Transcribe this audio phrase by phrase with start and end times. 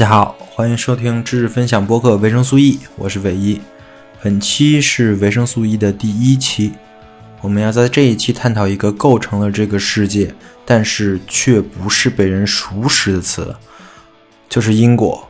[0.00, 3.60] 大家好，欢迎收听知识分享播客维生素 E，我是伟一。
[4.22, 6.72] 本期是维生素 E 的第一期，
[7.42, 13.54] 我们要在这一期探讨一个构成了这个世界，但是却不是被人熟识的词，
[14.48, 15.28] 就是因果。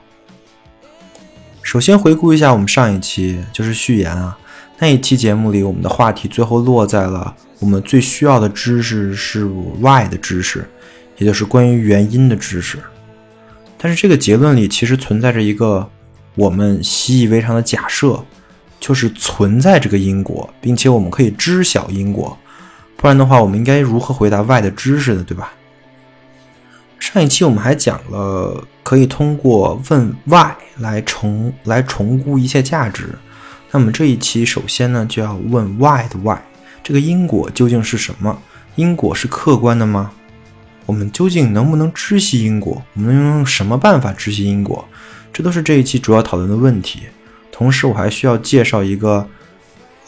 [1.62, 4.38] 首先回顾一下我们上一期，就是序言啊，
[4.78, 9.44] 那一期节目里，我们的话题最后落在了我们最需要的知识是
[9.80, 10.64] why 的知识，
[11.18, 12.78] 也就是关于原因的知识。
[13.82, 15.88] 但是这个结论里其实存在着一个
[16.34, 18.22] 我们习以为常的假设，
[18.78, 22.36] 就是存在这个因果，并且我们可以知晓因果。
[22.96, 25.24] 不然的话，我们应该如何回答 why 的知识呢？
[25.26, 25.54] 对吧？
[26.98, 33.08] 上一期我们还讲了可以通过问 why 来重来重估一切价值。
[33.70, 36.38] 那么这一期首先呢就要问 why 的 why，
[36.82, 38.38] 这个因果究竟是什么？
[38.74, 40.12] 因果是客观的吗？
[40.90, 42.82] 我们究竟能不能知悉因果？
[42.94, 44.84] 我们能用什么办法知悉因果？
[45.32, 47.02] 这都是这一期主要讨论的问题。
[47.52, 49.24] 同时，我还需要介绍一个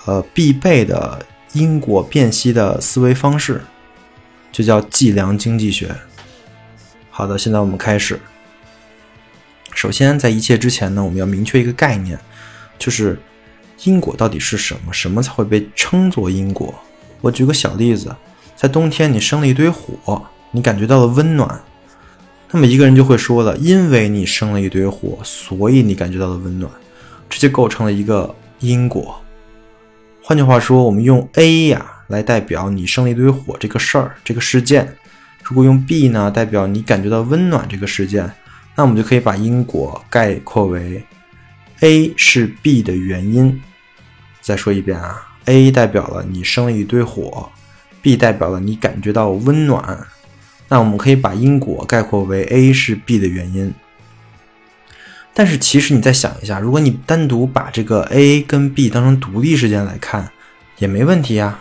[0.07, 3.63] 呃必备的因果辨析的思维方式，
[4.51, 5.95] 就叫计量经济学。
[7.11, 8.19] 好的，现在我们开始。
[9.73, 12.19] 首先，在一切之前呢，我们要明确一个概念，
[12.77, 13.17] 就是
[13.85, 14.93] 因果到底是什么？
[14.93, 16.75] 什么才会被称作因果？
[17.21, 18.13] 我举个小例子，
[18.57, 20.27] 在冬天你生了一堆火。
[20.55, 21.61] 你感觉到了温暖，
[22.51, 26.71] 那么一个人就会说了，因为你生了一堆火，所以你感觉到了温暖，
[27.31, 29.19] 这就构成了一个因果。
[30.23, 34.95] 换句话说，我们用 A 呀来代表你生了一堆火这个事儿这个事件，
[35.43, 38.31] 如果用 B 呢代表你感觉到温暖这个事件，
[38.77, 41.03] 那我们就可以把因果概括为
[41.81, 43.59] A 是 B 的原因。
[44.43, 47.49] 再说一遍啊，A 代表了你生了一堆火
[48.03, 50.07] ，B 代表了你感觉到温暖。
[50.73, 53.75] 那我们可以把因果概括为 A 是 B 的原因，
[55.35, 60.33] 但是其实你再想一下，如果你单独把这个 A 跟 B 当成独立事件来看，
[60.79, 61.59] 也没问题呀。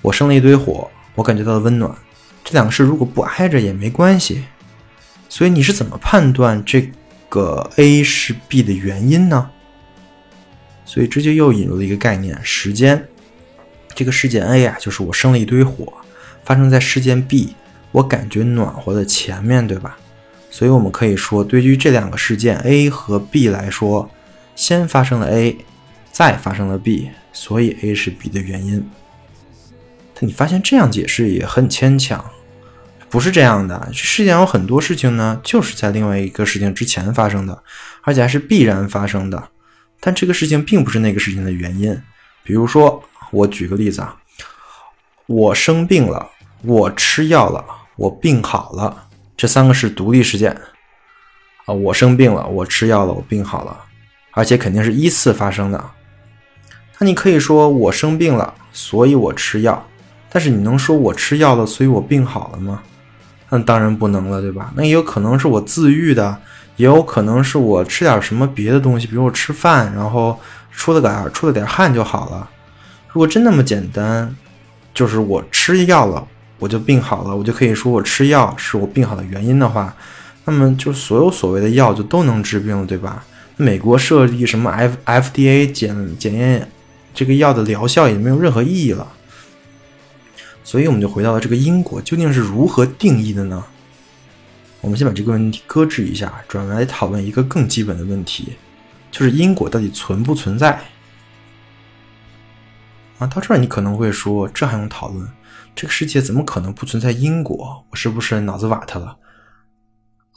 [0.00, 1.94] 我生了一堆火，我感觉到了温暖，
[2.42, 4.44] 这两个事如果不挨着也没关系。
[5.28, 6.90] 所以你是怎么判断这
[7.28, 9.50] 个 A 是 B 的原因呢？
[10.86, 13.06] 所以这就又引入了一个概念：时间。
[13.94, 15.92] 这个事件 A 呀，就是我生了一堆火，
[16.46, 17.54] 发生在事件 B。
[17.92, 19.96] 我感觉暖和的前面对吧？
[20.50, 24.10] 所以我们可以说，对于这两个事件 A 和 B 来说，
[24.56, 25.56] 先发生了 A，
[26.10, 28.88] 再发生了 B，所以 A 是 B 的原因。
[30.14, 32.24] 但你发现这样解释也很牵强，
[33.08, 33.88] 不是这样的。
[33.92, 37.62] 世界上有很多事情呢，就是在另外一个事情之前发生的，
[38.02, 39.50] 而且还是必然发生的。
[40.00, 41.96] 但这个事情并不是那个事情的原因。
[42.42, 44.16] 比如说，我举个例子啊，
[45.26, 46.30] 我生病了，
[46.62, 47.64] 我吃药了。
[47.98, 50.56] 我病好了，这三个是独立事件
[51.66, 51.74] 啊！
[51.74, 53.76] 我生病了，我吃药了，我病好了，
[54.30, 55.84] 而且肯定是依次发生的。
[57.00, 59.84] 那你可以说我生病了，所以我吃药，
[60.30, 62.80] 但是你能说我吃药了，所以我病好了吗？
[63.48, 64.72] 那当然不能了，对吧？
[64.76, 66.38] 那也有可能是我自愈的，
[66.76, 70.38] 也有可能是我吃点什么别的东西，比如我吃饭，然后
[70.70, 72.48] 出了点出了点汗就好了。
[73.08, 74.32] 如果真那么简单，
[74.94, 76.24] 就是我吃药了。
[76.58, 79.94] 我就病好了，我就可以说我吃药是我病好的原因的话，
[80.44, 83.24] 那么就所有所谓的药就都能治病了，对吧？
[83.56, 86.70] 美国设立什么 F F D A 检检验
[87.12, 89.06] 这个药的疗效也没有任何意义了。
[90.64, 93.64] 所以我们就回到了这个因果究竟是如何定义的呢？
[94.80, 98.52] 我们先把这个问题搁置一下，转来讨论一个更基本的问题，
[99.10, 100.80] 就是因果到底存不存在？
[103.18, 105.28] 啊，到这儿你可能会说，这还用讨论？
[105.74, 107.84] 这个世界怎么可能不存在因果？
[107.90, 109.16] 我是不是脑子瓦特了？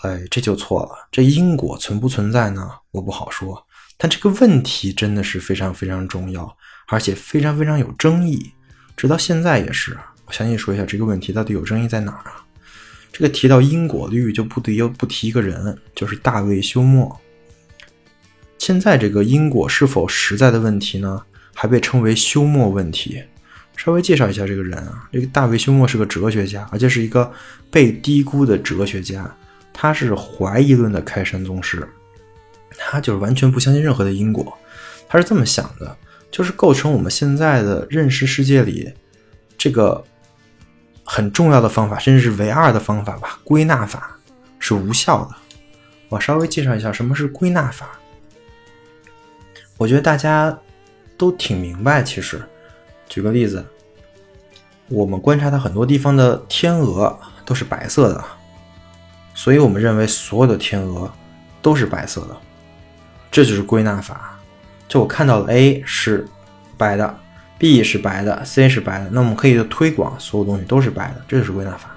[0.01, 1.07] 哎，这就错了。
[1.11, 2.69] 这因果存不存在呢？
[2.91, 3.67] 我不好说。
[3.97, 6.57] 但这个问题真的是非常非常重要，
[6.87, 8.51] 而且非常非常有争议，
[8.97, 9.95] 直到现在也是。
[10.25, 12.43] 我详细说一下这个问题到底有争议在哪儿啊？
[13.11, 17.15] 这个提到因果律就不得又不提一个人，就是大卫休谟。
[18.57, 21.21] 现在这个因果是否实在的问题呢，
[21.53, 23.23] 还被称为休谟问题。
[23.77, 27.31] 稍微介绍一下这个人啊，这个大卫休谟是个哲学家，而且是一个
[27.71, 29.29] 被低估的哲学家。
[29.73, 31.87] 他是怀疑论的开山宗师，
[32.77, 34.55] 他就是完全不相信任何的因果。
[35.07, 35.97] 他是这么想的，
[36.29, 38.93] 就是构成我们现在的认识世界里
[39.57, 40.03] 这个
[41.03, 44.15] 很重要的方法，甚至是唯二的方法吧，归纳法
[44.59, 45.35] 是无效的。
[46.09, 47.97] 我稍微介绍一下什么是归纳法。
[49.77, 50.55] 我觉得大家
[51.21, 52.41] 都挺明白，其实。
[53.07, 53.63] 举个例子，
[54.87, 57.15] 我们观察到很多地方的天鹅
[57.45, 58.23] 都是白色的，
[59.35, 61.11] 所以我们认为所有的天鹅
[61.61, 62.35] 都是白色的，
[63.29, 64.39] 这就是归纳法。
[64.87, 66.27] 就我看到了 A 是
[66.75, 67.15] 白的
[67.59, 71.95] ，B 是白的，C 是白的，那我们可以推广所有东西都是白的，这就是归纳法。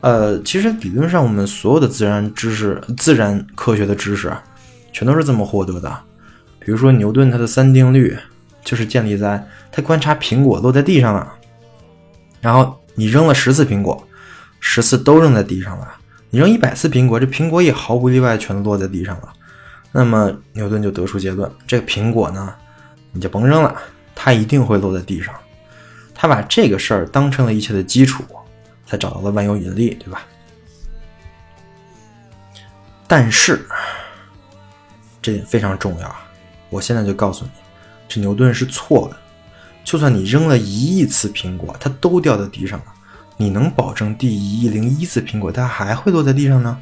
[0.00, 4.32] 呃，其实理论上我们所有的自然知识、自然科学的知识，
[4.94, 5.94] 全都是这么获得的。
[6.60, 8.16] 比如说牛顿他的三定律，
[8.64, 11.32] 就是建立在他观察苹果落在地上了，
[12.40, 14.06] 然后你扔了十次苹果，
[14.60, 15.96] 十次都扔在地上了。
[16.30, 19.32] 你扔一百次苹果，这苹果也毫不例外全都落在地上了。
[19.92, 22.54] 那么牛顿就得出结论：这个苹果呢，
[23.12, 23.74] 你就甭扔了，
[24.14, 25.34] 它一定会落在地上。
[26.14, 28.22] 他把这个事儿当成了一切的基础，
[28.86, 30.22] 才找到了万有引力，对吧？
[33.08, 33.66] 但是
[35.20, 36.16] 这点非常重要，
[36.68, 37.50] 我现在就告诉你，
[38.10, 39.16] 这牛顿是错的。
[39.84, 42.84] 就算你扔了一亿次苹果，它都掉在地上了，
[43.38, 46.76] 你能保证第一亿零一次苹果它还会落在地上呢？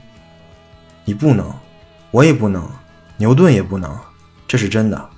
[1.05, 1.55] 你不能，
[2.11, 2.69] 我也不能。
[3.19, 3.97] 牛顿也不能，
[4.47, 5.11] 这是真的。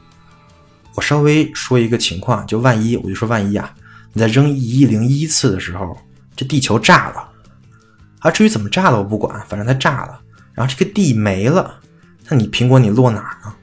[0.94, 3.72] 我稍微说一个情况，就万一，我就说万一啊，
[4.12, 5.96] 你在扔一亿零一次的时候，
[6.34, 7.28] 这地球炸了，
[8.20, 10.20] 啊，至于怎么炸了我不管，反正它炸了，
[10.52, 11.78] 然后这个地没了，
[12.28, 13.54] 那你苹果你落哪儿呢？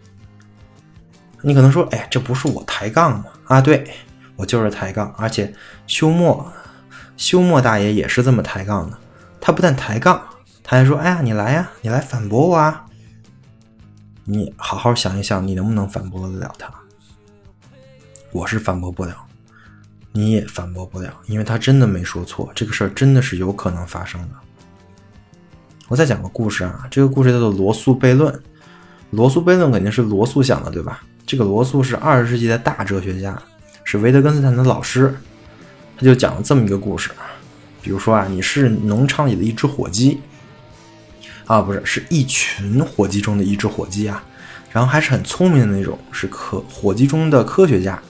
[1.47, 3.25] 你可能说，哎，这不是我抬杠吗？
[3.45, 3.89] 啊，对，
[4.35, 5.53] 我就是抬杠，而且
[5.87, 6.45] 休谟，
[7.15, 8.97] 休谟大爷也是这么抬杠的。
[9.39, 10.21] 他不但抬杠，
[10.61, 12.85] 他还说，哎呀，你来呀，你来反驳我啊。
[14.25, 16.69] 你好好想一想，你能不能反驳得了他？
[18.33, 19.15] 我是反驳不了，
[20.11, 24.29] 你也反驳不了，因为他真的没说错，这个事儿真的是有可能发生的。
[25.87, 28.37] 我再讲个故事啊，这个故事叫做罗素悖论。
[29.11, 31.01] 罗素悖论肯定是罗素想的，对吧？
[31.27, 33.37] 这个罗素是二十世纪的大哲学家，
[33.83, 35.13] 是维特根斯坦的老师。
[35.97, 37.11] 他就讲了这么一个故事，
[37.81, 40.21] 比如说啊，你是农场里的一只火鸡。
[41.45, 44.23] 啊，不是，是一群火鸡中的一只火鸡啊，
[44.71, 48.01] 然后还是很聪明的那种，是科火鸡中的科学家。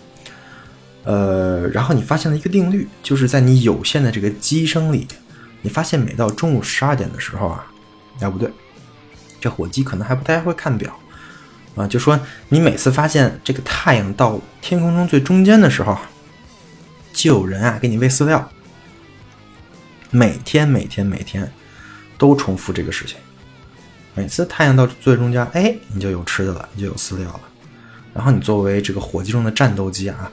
[1.03, 5.07] 呃，然后你发现了一个定律，就是在你有限的这个鸡生里，
[5.63, 7.65] 你发现每到中午十二点的时候啊，
[8.19, 8.51] 哎不对，
[9.39, 10.93] 这火鸡可能还不太会看表
[11.77, 12.19] 啊，就说
[12.49, 15.95] 你每次发现这个太阳到天空中最中间的时候，
[17.13, 18.51] 就有人啊给你喂饲料，
[20.09, 21.49] 每天每天每天
[22.17, 23.17] 都重复这个事情。
[24.15, 27.41] 每次太阳到最中间，哎，你就有吃的了，你就有饲料了。
[28.13, 30.31] 然后你作为这个火鸡中的战斗机啊，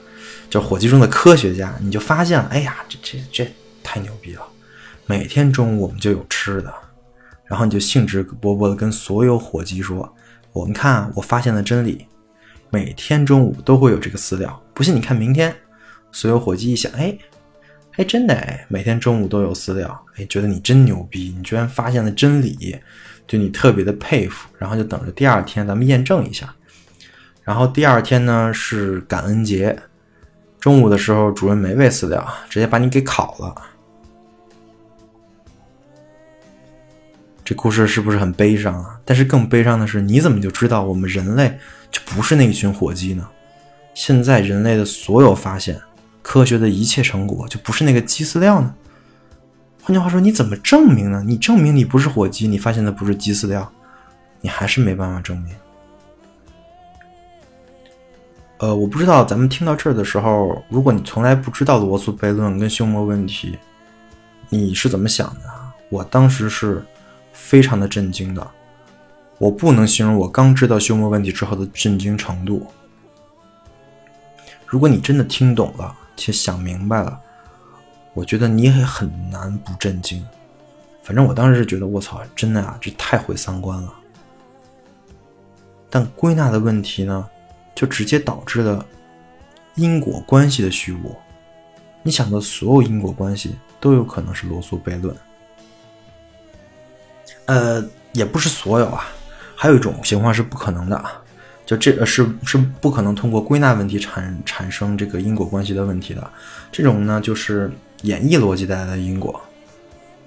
[0.49, 3.53] 就火鸡中的科学家，你就发现了，哎呀，这这这
[3.83, 4.41] 太牛逼了！
[5.05, 6.73] 每天中午我们就有吃的。
[7.45, 10.11] 然后你就兴致勃勃的跟所有火鸡说
[10.55, 12.07] ：“我们看，我发现了真理，
[12.69, 14.63] 每天中午都会有这个饲料。
[14.73, 15.53] 不信你看明天。”
[16.13, 17.17] 所有伙计一想，哎，
[17.97, 22.79] 哎，真的哎，每天中午都有饲料，哎，觉得你真牛逼，你居然发现了真理。
[23.27, 26.55] 对你特别的佩服，然后就等着第二天咱们验证一下。
[27.43, 29.77] 然后第二天呢是感恩节，
[30.57, 33.53] 中午的时候主任没喂饲料，直接把你给烤了。
[37.45, 38.99] 这故事是不是很悲伤啊？
[39.05, 41.55] 但是更悲伤的是，你怎么就知道我们人类
[41.91, 43.25] 就不是那一群火鸡呢？
[43.93, 45.79] 现在人类的所有发现，
[46.23, 48.73] 科学的一切成果就不是那个鸡饲料呢？
[49.83, 51.23] 换句话说，你怎么证明呢？
[51.23, 53.71] 你证明你不是火鸡，你发现的不是鸡饲料，
[54.41, 55.53] 你还是没办法证明。
[58.57, 63.55] 呃，我不知道咱们听到这儿的时候，如果你从来不知道罗素悖论跟休谟问题，
[64.49, 65.41] 你是怎么想的？
[65.91, 66.83] 我当时是
[67.35, 68.51] 非常的震惊的，
[69.37, 72.65] 我不能形容我刚知道休谟问题之后的震惊程度。
[74.65, 77.21] 如果你真的听懂了且想明白了。
[78.13, 80.25] 我觉得你也很难不震惊，
[81.03, 83.93] 反正我当时是觉得我操，真的啊，这太毁三观了。
[85.89, 87.29] 但归纳的问题呢，
[87.75, 88.85] 就直接导致了
[89.75, 91.13] 因果关系的虚无。
[92.03, 95.13] 你想的所有因果关系都有可能是罗素悖论。
[97.45, 97.83] 呃，
[98.13, 99.07] 也不是所有啊，
[99.55, 101.21] 还有一种情况是不可能的啊，
[101.65, 106.31] 就这是是不可能通过归纳问题产产生这个因果关系的问题的。
[106.71, 107.71] 这种呢，就是。
[108.01, 109.41] 演绎逻辑带来的因果，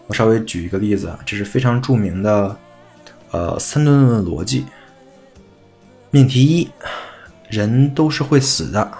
[0.09, 2.57] 我稍微举一个例子啊，这是非常著名的，
[3.31, 4.65] 呃，三段论逻辑。
[6.11, 6.69] 命题一，
[7.49, 8.91] 人都是会死的；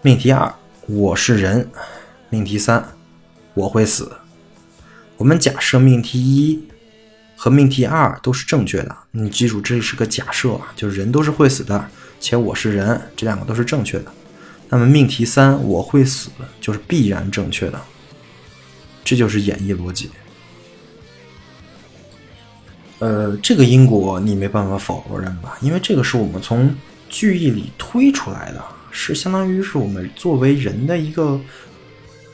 [0.00, 0.50] 命题二，
[0.86, 1.66] 我是人；
[2.30, 2.82] 命题三，
[3.52, 4.12] 我会死。
[5.18, 6.68] 我们假设命题一
[7.40, 14.06] 和命题二都是正确的，你记住这是个假设啊，就是人都是会死的，且我是人，这两个都是正确的。
[14.68, 16.30] 那么命题三我会死
[16.60, 17.80] 就是必然正确的，
[19.04, 20.10] 这就是演绎逻辑。
[22.98, 25.56] 呃，这个因果你没办法否认吧？
[25.60, 26.74] 因为这个是我们从
[27.08, 31.40] 句意里推出来的，是相当于是我们作为人的一个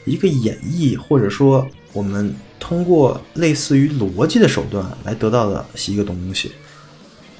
[0.07, 2.35] 一个演绎，或者说我们
[2.67, 6.53] 通过类似于逻辑的手段来得到的一个东西。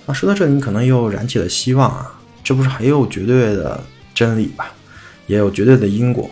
[0.05, 2.21] 那说到这，你可能又燃起了希望啊！
[2.43, 3.83] 这不是还有绝对的
[4.15, 4.71] 真理吧？
[5.27, 6.31] 也有绝对的因果，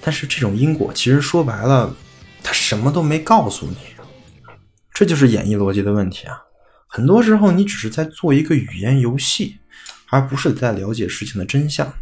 [0.00, 1.92] 但是这种因果其实说白了，
[2.40, 3.76] 它什么都没告诉你。
[4.92, 6.40] 这就是演绎逻辑的问题啊！
[6.86, 9.56] 很多时候你只是在做一个语言游戏，
[10.10, 11.92] 而不是在了解事情的真相。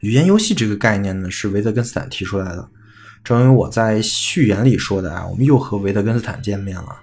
[0.00, 2.68] 语言游戏这个概念呢，是维特根斯坦提出来的。
[3.26, 6.96] 正如我在序言里说的啊，我们又和维特根斯坦见面了。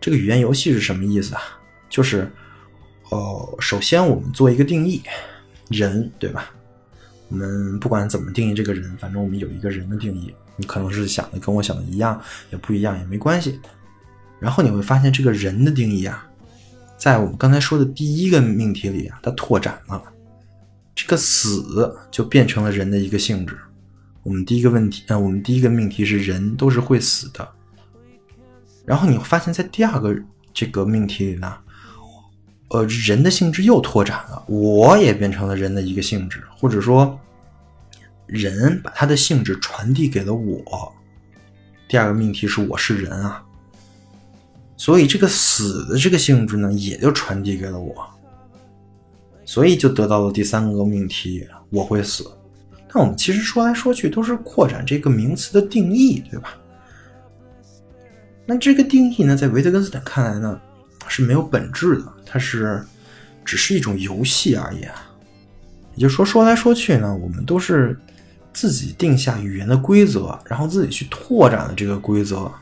[0.00, 1.42] 这个语言游戏是什么意思啊？
[1.88, 2.28] 就是，
[3.10, 5.00] 哦，首先我们做一个定义，
[5.68, 6.50] 人，对吧？
[7.28, 10.34] 我们不管怎么定义这个人，反正我们有一个人的定义。
[10.56, 13.60] 你可能是想的跟我想的一样，也不一样，也没关系。
[14.40, 16.28] 然后你会发现，这个人的定义啊，
[16.98, 20.02] 在我们刚才说的第一个命题里啊，它拓展了。
[20.92, 23.56] 这个死就变成了人的一个性质。
[24.22, 27.48] 我们第一个问题，呃，我们第一个命题是人都是会死的。
[28.84, 30.14] 然后你发现在第二个
[30.52, 31.56] 这个命题里呢，
[32.68, 37.18] 呃，人的性质又拓展了，我也变成了人的一个性质，或者说。
[38.26, 40.90] 人把他的性质传递给了我。
[41.86, 43.44] 第二个命题是我是人啊，
[44.74, 48.08] 所以这个死的这个性质呢，也就传递给了我，
[49.44, 52.24] 所以就得到了第三个命题：我会死。
[52.94, 56.56] 那我们其实说来说去都是扩展这个名词的定义，对吧？
[58.44, 60.60] 那这个定义呢，在维特根斯坦看来呢，
[61.08, 62.82] 是没有本质的，它是
[63.44, 64.94] 只是一种游戏而已啊。
[65.94, 67.98] 也就是说，说来说去呢，我们都是。
[68.54, 72.52] 自己定下语言的规则，然后自己去拓展了这个规则，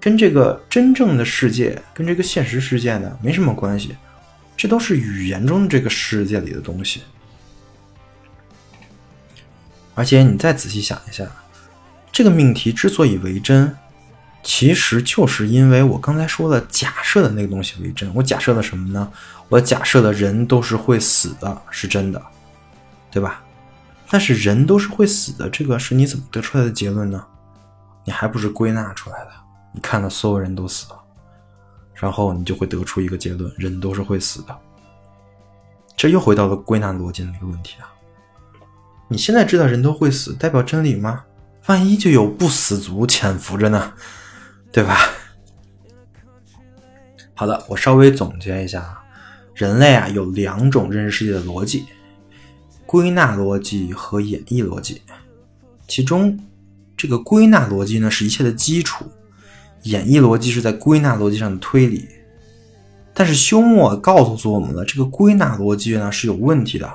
[0.00, 3.94] 跟这个真正的世界、跟这个现实世界呢没什么关系，
[4.56, 7.02] 这都是语言中这个世界里的东西。
[9.94, 11.26] 而且你再仔细想一下，
[12.10, 13.76] 这个命题之所以为真，
[14.42, 18.12] 其实就是因为我刚才说的假设的那个东西为真。
[18.14, 19.10] 我假设了什么呢？
[19.48, 22.22] 我假设的人都是会死的，是真的，
[23.10, 23.42] 对吧？
[24.08, 27.24] 但是人都是会死的，这个是你怎么得出来的结论呢？
[28.04, 29.30] 你还不是归纳出来的？
[29.72, 30.98] 你看到所有人都死了，
[31.94, 34.58] 然后你就会得出一个结论：人都是会死的。
[35.96, 37.92] 这又回到了归纳逻辑的那个问题啊！
[39.12, 41.24] 你现在知道人都会死，代表真理吗？
[41.66, 43.92] 万一就有不死族潜伏着呢，
[44.70, 44.96] 对吧？
[47.34, 49.02] 好的，我稍微总结一下啊，
[49.52, 51.86] 人类啊有两种认识世界的逻辑。
[52.86, 55.02] 归纳逻辑和演绎逻辑，
[55.88, 56.38] 其中
[56.96, 59.04] 这个归纳逻辑呢是一切的基础，
[59.82, 62.08] 演绎逻辑是在归纳逻辑上的推理。
[63.12, 66.88] 但是休谟告诉我们了，这个归纳逻辑呢是有问题的，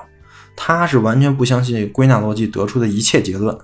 [0.56, 3.56] 他是完全不相信归纳逻辑得出的一切结论。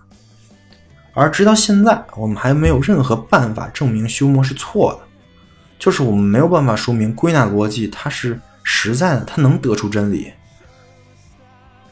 [1.15, 5.01] 而直到现在，我们还没有任何办法证明休谟是错的，
[5.79, 10.33] 就是我们没有办法说明归纳逻辑它是实在的，它能得出真理。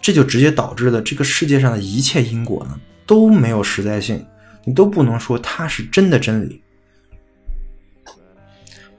[0.01, 4.25] 这就直接导致了这个世界上的一切因果呢都没有实在性，
[4.65, 6.63] 你都不能说它是真的真理。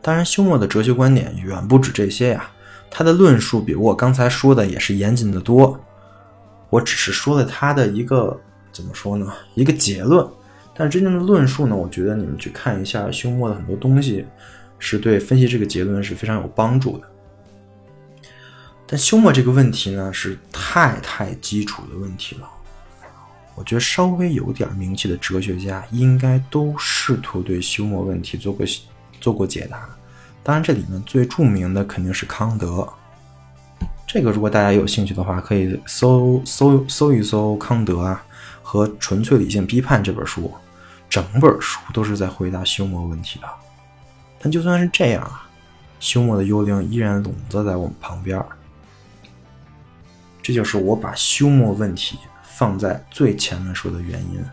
[0.03, 2.51] 当然，休谟的哲学观点远不止这些呀，
[2.91, 5.79] 他的论述比我刚才说的也是严谨的多。
[6.71, 8.35] 我只是说了他的一个
[8.71, 10.27] 怎么说呢，一个结论。
[10.73, 14.25] 但是真正的论述呢，我觉得你们去看一下休谟的很多东西，
[14.79, 17.07] 是对分析这个结论是非常有帮助的。
[18.87, 22.49] 但休谟这个问题呢，是太太基础的问题了。
[23.55, 28.65] 我觉得稍微有点名气的哲学家，应该都试图对休谟问题做过
[29.19, 29.89] 做过解答。
[30.41, 32.87] 当然，这里面最著名的肯定是康德。
[34.13, 38.21] 这个如果大家有兴趣的话，可以搜搜搜一搜康德啊
[38.61, 40.53] 和《纯粹理性批判》这本书，
[41.09, 43.47] 整本书都是在回答休谟问题的。
[44.37, 45.47] 但就算是这样啊，
[46.01, 48.43] 休谟的幽灵依然笼罩在我们旁边。
[50.41, 54.43] 这就是我把休谟问题放在最前面说的原因，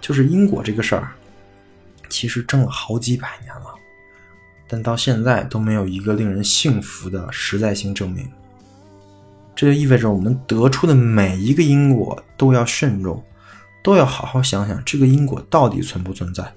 [0.00, 1.12] 就是因果这个事儿，
[2.08, 3.72] 其实争了好几百年了，
[4.66, 8.28] 但到现在都没有一个令人信服的实在性证明。
[9.56, 13.22] 这就意味着我们得出的每一个因果都要慎重，
[13.82, 16.52] 都要好好想想这个因果到底存不存在。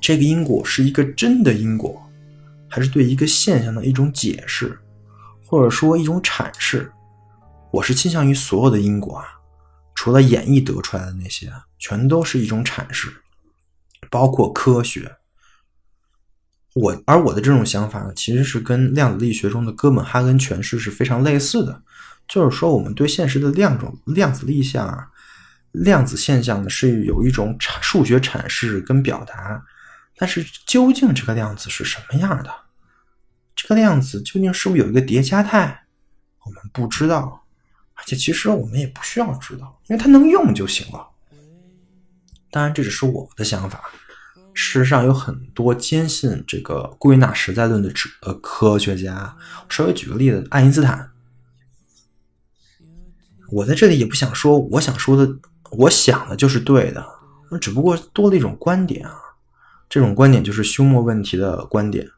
[0.00, 2.00] 这个因果是一个真的因果，
[2.68, 4.78] 还是对一个现象的一种解释，
[5.44, 6.92] 或者说一种阐释？
[7.72, 9.24] 我是倾向于所有的因果啊，
[9.94, 13.08] 除了演绎得出来的那些，全都是一种阐释，
[14.10, 15.10] 包括科学。
[16.76, 21.82] 我而我的这种想法呢，其实是跟量子力学中的哥本哈根诠释是非常类似的。
[22.28, 25.08] 就是说，我们对现实的量种量子力象啊，
[25.72, 29.64] 量子现象呢是有一种阐数学阐释跟表达，
[30.18, 32.50] 但是究竟这个量子是什么样的？
[33.54, 35.86] 这个量子究竟是不是有一个叠加态？
[36.44, 37.42] 我们不知道，
[37.94, 41.08] 而且其实我们也不需要知道，因为它能用就行了。
[42.50, 43.82] 当然，这只是我的想法。
[44.58, 49.36] 事实上，有很多坚信这个归纳实在论的呃科学家。
[49.68, 51.12] 稍微举个例子，爱因斯坦。
[53.52, 55.38] 我在这里也不想说，我想说的，
[55.72, 57.06] 我想的就是对的，
[57.60, 59.14] 只不过多了一种观点啊。
[59.90, 62.08] 这种观点就是休谟问题的观点，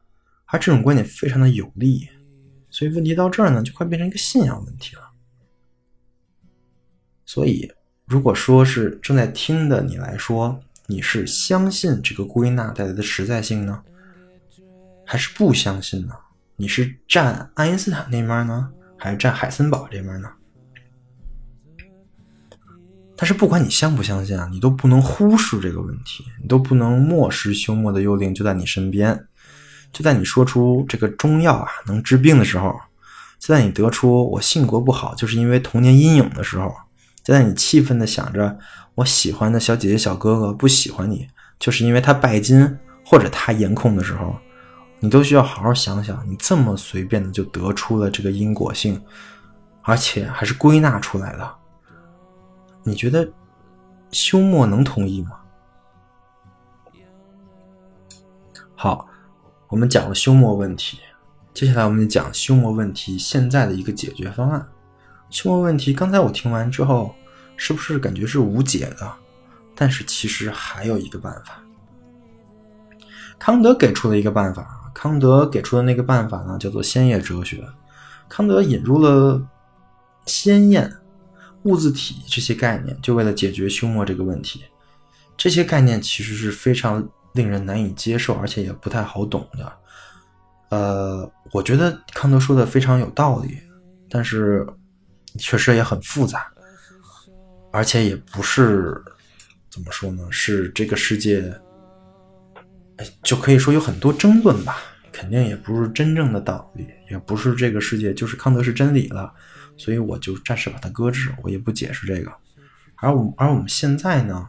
[0.47, 2.09] 而这种观点非常的有利，
[2.71, 5.03] 所以问题到这儿呢，就快变成一个信仰问题了。
[7.27, 7.69] 所以，
[8.07, 13.79] 如果说是正在听的你来说，你是相信这个归纳带来的实在性呢，
[15.05, 16.15] 还是不相信呢？
[16.57, 20.31] 你是站爱因斯坦那面呢，还是站海森堡这面呢？
[23.15, 29.27] 但是不管你相不相信啊，你都不能忽视这个问题，你都不能漠视休谟的幽灵就在你身边，
[29.93, 32.75] 就在你说出这个中药啊能治病的时候，
[33.39, 36.75] 就在你得出我性格不好就是因为童年阴影的时候，
[37.29, 38.59] 就在你气愤的想着。
[38.95, 44.35] 我喜欢的小姐姐、小哥哥不喜欢你，就是因为他拜金或者他颜控的时候，
[44.99, 46.27] 你都需要好好想想。
[46.27, 48.99] 你这么随便的就得出了这个因果性，
[49.83, 51.55] 而且还是归纳出来的，
[52.83, 53.29] 你觉得
[54.11, 55.33] 休谟能同意吗？
[58.75, 59.07] 好，
[59.69, 60.99] 我们讲了休谟问题，
[61.53, 64.67] 接下来我们讲休谟问题现在的一个解决方案。
[65.29, 67.15] 休谟问题，刚才我听完之后。
[67.59, 69.13] 是不是感觉是无解的？
[69.75, 71.63] 但是其实还有一个办法。
[73.39, 77.65] 康德给出了一个办法，康德给出的那个办法呢，叫做先验哲学。
[78.29, 79.41] 康德引入了
[80.27, 80.93] 先验、
[81.63, 84.65] 物自体这些概念，就为了解决休谟这个问题。
[85.37, 89.73] 这些概念其实是非常令人难以接受，而且也不太好懂的。
[90.71, 93.57] 呃，我觉得康德说的非常有道理，
[94.11, 94.67] 但是
[95.39, 96.53] 确实也很复杂。
[97.71, 99.03] 而且也不是
[99.71, 100.27] 怎么说呢？
[100.31, 101.55] 是这个世界，
[103.23, 104.77] 就可以说有很多争论吧。
[105.11, 109.35] 肯定也不是真正的道理，也不是这个世界就是康德是真理了。
[109.77, 112.33] 所以我就暂时把它搁置，我也不解释这个。
[112.97, 114.49] 而我而我们现在呢，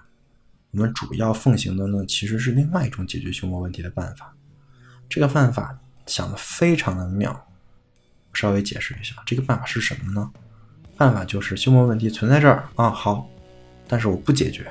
[0.72, 4.36] 我们主要奉行的呢，其实是另外一种解决休谟问题的办法。
[5.08, 7.48] 这个办法想的非常的妙，
[8.34, 10.32] 稍微解释一下，这个办法是什么呢？
[11.00, 13.26] 办法就是休谟问题存在这儿啊，好，
[13.88, 14.70] 但是我不解决，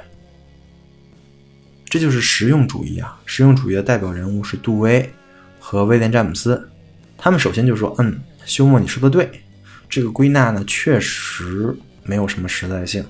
[1.86, 3.18] 这就是实用主义啊。
[3.24, 5.10] 实用主义的代表人物是杜威
[5.58, 6.70] 和威廉詹姆斯，
[7.16, 9.40] 他们首先就说：“嗯，休谟你说的对，
[9.88, 13.02] 这个归纳呢确实没有什么实在性，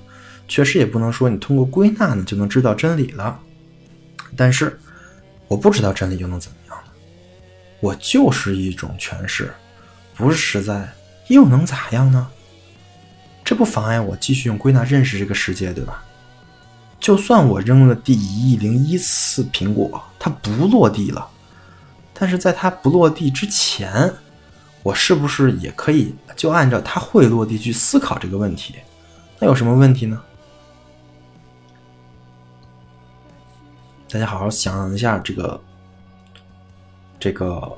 [0.47, 3.37] 确实也不能说你通过归纳呢就能知道真理了。
[4.37, 4.79] 但是
[5.49, 6.91] 我不知道真理又能怎么样呢？
[7.81, 9.51] 我就是一种诠释，
[10.15, 10.89] 不是实在，
[11.27, 12.25] 又能咋样呢？”
[13.49, 16.03] 这不妨碍我继续用归纳认识这个世界，对吧？
[16.99, 21.27] 就算我扔了第一亿零一次苹果，它不落地了，
[22.13, 24.13] 但是在它不落地之前，
[24.83, 28.75] 我是不是也可以就按照它会落地去思考这个问题？
[29.39, 30.21] 那有什么问题呢？
[34.11, 35.59] 大家好好想一下这个
[37.19, 37.75] 这个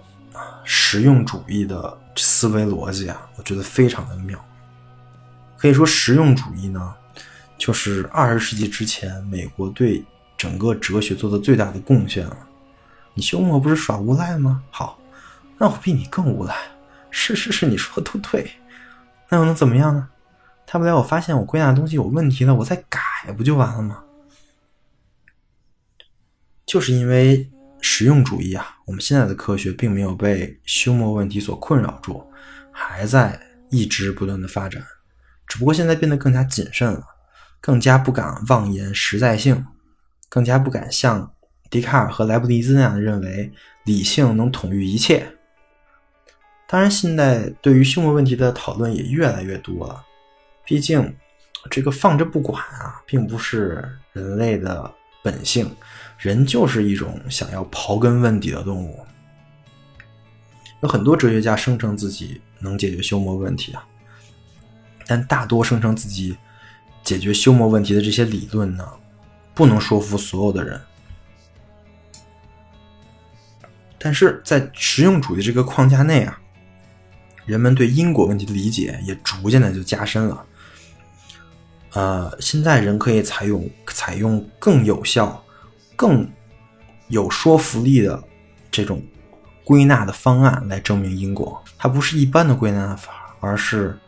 [0.66, 4.38] 实用主义的思维逻辑啊，我觉得非常的妙。
[5.62, 6.92] 可以说，实用主义呢，
[7.56, 10.04] 就是二十世纪之前美国对
[10.36, 12.36] 整个哲学做的最大的贡献了。
[13.14, 14.64] 你休谟不是耍无赖吗？
[14.72, 15.00] 好，
[15.60, 16.56] 那我比你更无赖。
[17.12, 18.52] 是是是，你说的都对。
[19.30, 20.10] 那又能怎么样呢？
[20.66, 23.00] 他不来我发现我归纳的东西有问题了，我再改
[23.38, 24.04] 不就完了吗？
[26.66, 27.48] 就是因为
[27.82, 32.26] 实用主义啊，我们现在的科学并没有被休谟问题所困扰住，
[32.72, 34.84] 还在一直不断的发展。
[35.52, 37.04] 只不过现在变得更加谨慎了，
[37.60, 39.66] 更加不敢妄言实在性，
[40.30, 41.30] 更加不敢像
[41.70, 43.52] 笛卡尔和莱布尼兹那样认为
[43.84, 45.28] 理性能统御一切。
[46.70, 50.02] 当然，现在对于休谟问题的讨论也越来越多了。
[50.64, 51.14] 毕竟，
[51.70, 54.90] 这个放着不管啊，并不是人类的
[55.22, 55.70] 本性，
[56.18, 59.06] 人就是一种想要刨根问底的动物。
[60.80, 63.86] 有很多哲学家声称自己能解决休谟问题啊。
[65.12, 66.38] 但大多声称自己
[67.04, 68.88] 解决休谟问题的这些理论呢，
[69.54, 70.80] 不能说服所有的人。
[74.00, 76.40] 但是在实用主义这个框架内啊，
[77.46, 80.46] 人们对因果问题的理解也逐渐的就加深了。
[81.92, 85.44] 呃，现在人可以采用采用更有效、
[85.98, 86.26] 更
[87.10, 88.24] 有说服力的
[88.72, 89.04] 这种
[89.66, 91.62] 归纳的方案来证明因果。
[91.78, 94.00] 它不是一般的归纳法，而是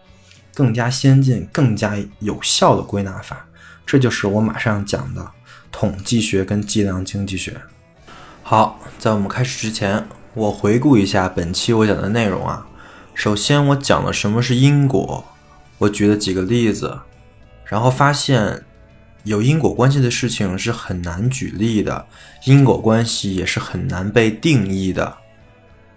[0.53, 3.45] 更加先进、更加有效的归纳法。
[3.85, 5.29] 这就是我马上讲的
[5.71, 7.59] 统计学跟计量经济学。
[8.41, 12.65] 好，在我们开始之前，我回顾一下本期我讲的内容啊。
[13.13, 15.25] 首先，我讲了什么是因果，
[15.77, 16.99] 我举了几个例子。
[17.65, 18.63] 然后发现，
[19.23, 22.05] 有因果关系的事情是很难举例的，
[22.45, 25.17] 因果关系也是很难被定义的。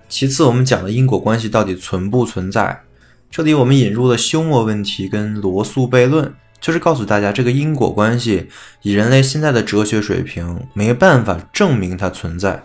[0.09, 2.81] 其次，我们讲的因果关系到底存不存在。
[3.31, 8.49] 这里我们引入了休谟问题跟罗素悖论，就是告诉大家这个因果关系
[8.83, 12.65] 以人类现在的哲学水平没办法证明它存在。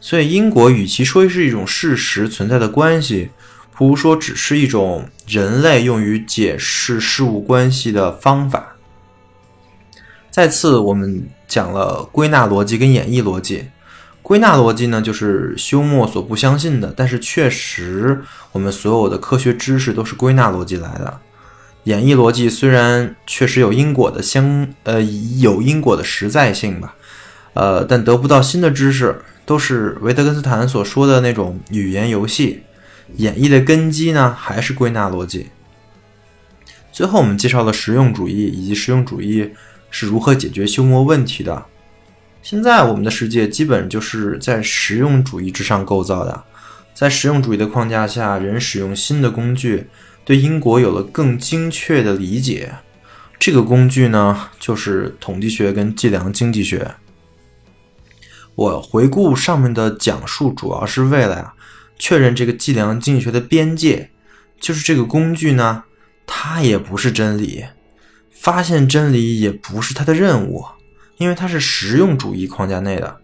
[0.00, 3.30] 所以，因果与其说是一种事实存在的关系。
[3.72, 8.76] 不如说，只是一种人类用于解释事物关系的方法。
[10.30, 13.66] 再次，我们讲了归纳逻辑跟演绎逻辑。
[14.26, 21.20] 归纳逻辑呢，就是休谟所不相信的，但是确实，我们所有的科学知识都是归纳逻辑来的。
[21.84, 26.96] 演绎逻辑虽然确实有因果的相，呃，有因果的实在性吧，
[27.54, 32.64] 呃，但得不到新的知识，都是维特根斯坦所说的那种语言游戏。
[33.18, 35.50] 演绎的根基呢，还是归纳逻辑。
[36.90, 39.52] 最后，我们介绍了实用主义以及实用主义
[39.88, 41.66] 是如何解决休谟问题的。
[42.48, 46.44] 现在，我们的世界基本就是在实用主义之上构造的。
[46.94, 49.88] 在实用主义的框架下，人使用新的工具，
[50.24, 52.72] 对因果有了更精确的理解。
[53.36, 56.88] 这个工具呢，就是统计学跟计量经济学。
[58.54, 61.52] 我回顾上面的讲述，主要是为了呀。
[61.98, 64.08] 确认这个计量经济学的边界，
[64.60, 65.82] 就是这个工具呢，
[66.24, 67.64] 它也不是真理，
[68.30, 70.64] 发现真理也不是它的任务，
[71.16, 73.20] 因为它是实用主义框架内的，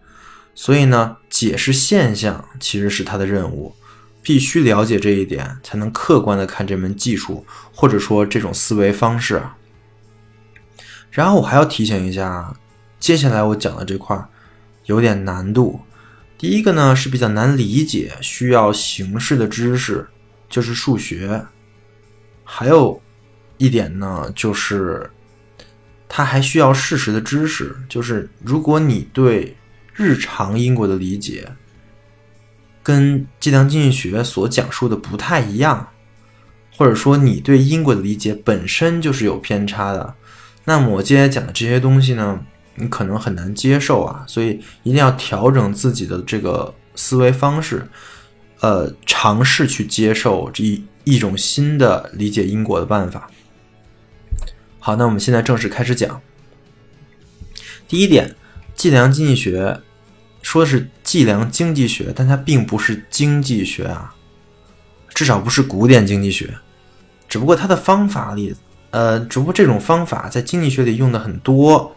[0.54, 3.74] 所以呢，解释现象其实是它的任务，
[4.22, 9.42] 必须了解这一点，才能客观的看这门技术或者说这种思维方式。
[11.10, 12.56] 然后我还要提醒一下，
[12.98, 14.18] 接下来我讲的这块
[14.86, 15.80] 有点难度。
[16.38, 20.08] 第一个呢是比较难理解，需要形式的知识，
[20.48, 21.44] 就是数学。
[22.44, 23.00] 还有
[23.58, 25.08] 一点呢，就是
[26.14, 29.56] 它还需要事实的知识，就是如果你对
[29.94, 31.48] 日常因果的理解
[32.82, 35.88] 跟计量经济学所讲述的不太一样，
[36.76, 40.14] 或者说你对因果的理解本身就是有偏差的，
[40.66, 42.38] 那么我接下来讲的这些东西呢？
[42.74, 47.88] 你可能很难接受啊，所以一定要调整自己的这个思维方式，
[48.60, 53.30] 呃，尝试去接受这一一种新的理解因果的办法。
[54.84, 56.20] 好，那我们现在正式开始讲。
[57.86, 58.34] 第一点，
[58.74, 59.80] 计量经济学
[60.42, 64.12] 说的是计量经济学，但它并不是经济学啊，
[65.14, 66.52] 至少不是古典经济学。
[67.28, 68.56] 只不过它的方法里，
[68.90, 71.96] 呃，只不过这种方法在经济学里用的很多。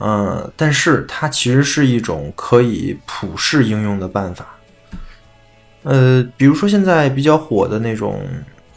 [0.00, 4.58] 嗯，但是它其实是一种可以普世应用的办法。
[5.84, 8.22] 呃，比如说现在比较火的那种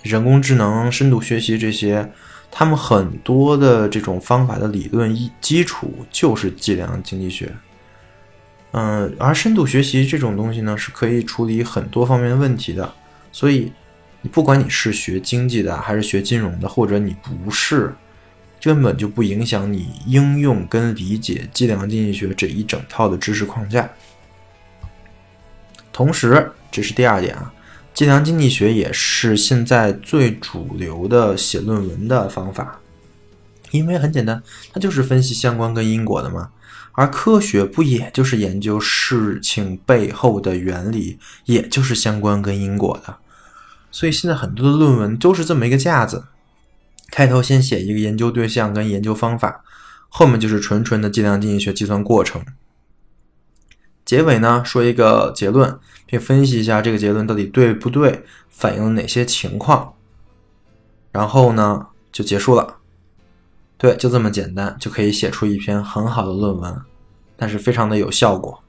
[0.04, 2.10] 人工智能、深度学习这些，
[2.58, 7.54] 他们很多的这种方法的理论一基础就是计量经济学。
[8.72, 12.90] 嗯，而深度学习这种东西呢，是可以处理很多方面的问题的。
[13.34, 13.74] 所以，
[14.22, 17.94] 你不管你是学经济的，还是学金融的，或者你不是。
[18.62, 23.88] 根本就不影响你应用跟理解计量经济学这一整套的知识框架。
[25.92, 27.54] 同时，这是第二点啊，
[27.96, 32.82] 计量经济学也是现在最主流的写论文的方法，
[33.72, 36.52] 因为很简单，它就是分析相关跟因果的嘛。
[36.92, 43.16] 而科学不也就是研究事情背后的原理，也就是相关跟因果的。
[43.92, 46.26] 所以现在很多的论文都是这么一个架子。
[47.12, 49.64] 开头先写一个研究对象跟研究方法，
[50.10, 52.44] 后面就是纯纯的计量经济学计算过程。
[54.04, 59.94] 结尾呢说一个结论，并分析一下这个结论到底对不对，反映了哪些情况，
[61.12, 62.78] 然后呢就结束了。
[63.78, 66.82] 对，就这么简单，就可以写出一篇很好的论文，
[67.36, 68.64] 但是非常的有效果。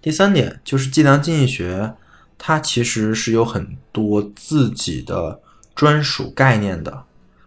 [0.00, 1.94] 第三点就是计量经济学，
[2.38, 5.40] 它其实是有很多自己的。
[5.76, 7.02] 专属概念的，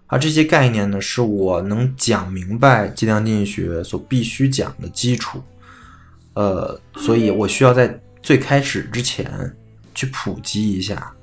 [0.08, 5.42] 而这些概念呢，是我能讲明白计量经济学所必须讲的基础。
[6.34, 9.56] 呃，所以我需要在最开始之前
[9.96, 11.14] 去普及一下。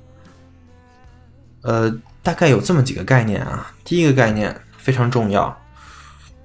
[1.61, 3.71] 呃，大概有这么几个概念啊。
[3.83, 5.55] 第一个概念非常重要，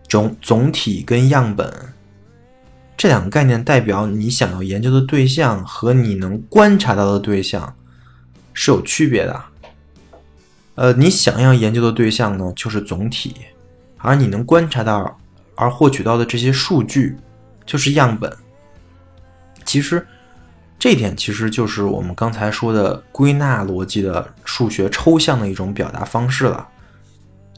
[0.06, 1.72] 总总体跟样本
[2.94, 7.74] 这两个概念代表你想要研究的对象和你能观察到的对象
[8.52, 9.42] 是有区别的。
[10.74, 13.34] 呃，你想要研究的对象呢，就是总体，
[13.96, 15.18] 而你能观察到
[15.54, 17.16] 而获取到的这些数据
[17.64, 18.30] 就是样本。
[19.64, 20.06] 其实，
[20.80, 26.66] 这点其实就是我们刚才说的归纳逻辑的数学抽象的一种表达方式了。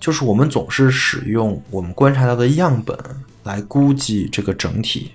[0.00, 2.98] 就是我们总是使用我们观察到的样本
[3.44, 5.12] 来估计这个整体。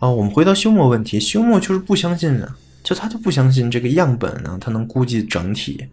[0.00, 5.86] 啊，我们回到休谟问题，休谟就是不相信呢，就他就不相信这个样本呢，他能估计整体。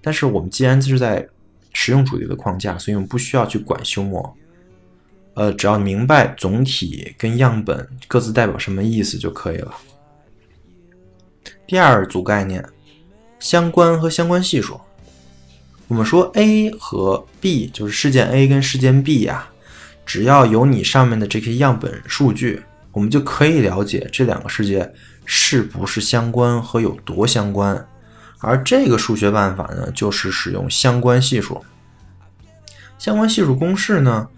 [0.00, 1.28] 但是我们既然是在
[1.74, 4.34] 实用主义的框架，所以我们不需要去管休谟。
[5.34, 9.74] 呃，只要明白总体跟样本各自代表什么意思就可以了。
[11.72, 12.62] 第二组概念，
[13.38, 14.78] 相关和相关系数。
[15.88, 19.48] 我们说 A 和 B 就是事件 A 跟事件 B 呀，
[20.04, 24.92] 只要有你上面的这些样本数据，我们就可以了解这两个世界
[25.24, 27.88] 是不是相关和有多相关。
[28.40, 31.64] 而这个数学办法呢，就是使用相关系数。
[32.98, 34.28] 相关系数公式呢？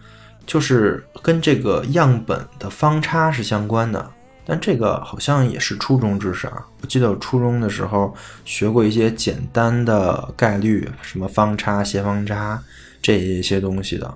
[0.47, 4.09] 就是跟这个样本的方差是相关的，
[4.45, 6.65] 但这个好像也是初中知识啊。
[6.81, 12.63] 我记得我初中的时候学过一些简单的概率，什么方差、斜方差
[13.01, 14.15] 这一些东西的。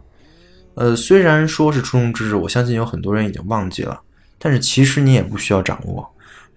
[0.74, 4.00] 呃，虽然说是初中知识，我相信有很多人已经忘记了，
[4.38, 6.08] 但是其实你也不需要掌握。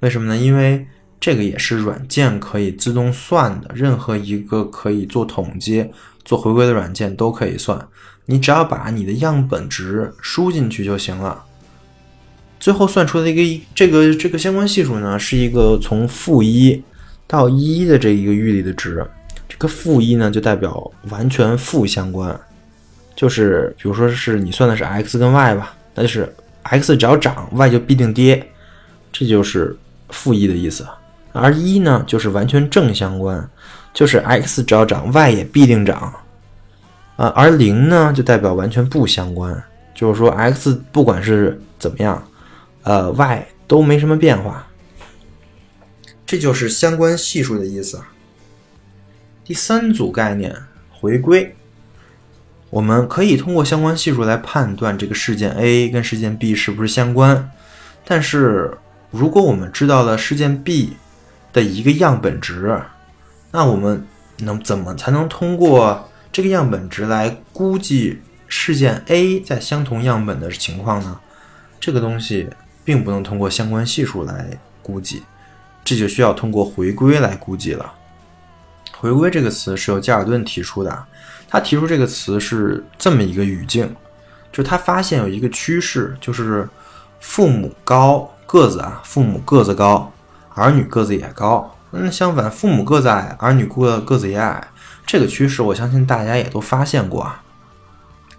[0.01, 0.37] 为什么呢？
[0.37, 0.85] 因为
[1.19, 5.89] 这个也是软件可以自动算的，任何一个可以做统计、
[6.23, 7.87] 做回归的软件都可以算。
[8.25, 11.43] 你只要把你的样本值输进去就行了，
[12.61, 16.81] 最后算出的一个这个这个相关系数呢，是一个从负一
[17.25, 19.05] 到一的这一个域里的值。
[19.49, 22.39] 这个负一呢，就代表完全负相关，
[23.15, 28.47] 就是比如说是你算的是 x 跟 y 吧，那就是 x 只要涨，y 就必定跌，
[29.11, 29.75] 这就是
[30.09, 30.85] 负一的意思。
[31.33, 33.49] 而一呢，就是完全正相关，
[33.93, 36.13] 就是 x 只要涨，y 也必定涨。
[37.17, 39.63] 啊，而零呢，就代表完全不相关，
[39.95, 42.23] 就是说 x 不管是怎么样，
[42.83, 44.67] 呃，y 都没什么变化，
[46.25, 48.01] 这就是相关系数的意思。
[49.43, 50.55] 第三组概念
[50.91, 51.55] 回归，
[52.69, 57.51] 我们可以通过相关系数来判断这个事件 A 跟事件 B 是不是相关，
[58.05, 58.77] 但是
[59.09, 60.97] 如果我们知道了事件 B
[61.51, 62.81] 的一个样本值，
[63.51, 64.05] 那我们
[64.37, 66.07] 能怎么才能通过？
[66.31, 71.19] 这个样本值来估计事件 A 在相同样本的情况呢？
[71.77, 72.47] 这个东西
[72.83, 75.23] 并不能通过相关系数来估计，
[75.83, 77.93] 这就需要通过回归来估计了。
[78.97, 81.05] 回归这个词是由加尔顿提出的，
[81.47, 83.95] 他提出这个词是这么一个语境，
[84.51, 86.67] 就他发现有一个趋势，就是
[87.19, 90.11] 父母高个子啊，父母个子高，
[90.53, 91.75] 儿女个子也高。
[91.89, 94.67] 那相反，父母个子矮，儿女个个子也矮。
[95.05, 97.43] 这个趋势，我相信大家也都发现过啊，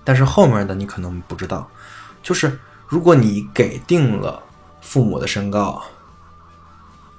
[0.05, 1.69] 但是后面的你可能不知道，
[2.23, 2.59] 就是
[2.93, 4.43] 如果你给定了
[4.83, 5.83] 父母的身高，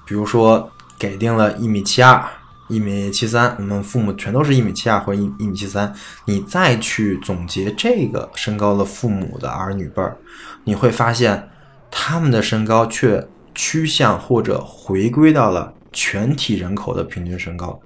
[0.06, 2.24] 比如说给定了一米七二、
[2.68, 5.92] 一米七三，我们父母全都是一米七二或者一一米七三，
[6.26, 10.16] 你再去总结这个身高的父母的儿女辈儿，
[10.64, 11.50] 你会发现
[11.90, 17.82] 他们的身高却趋向或者回归到了全体人口的平均身高。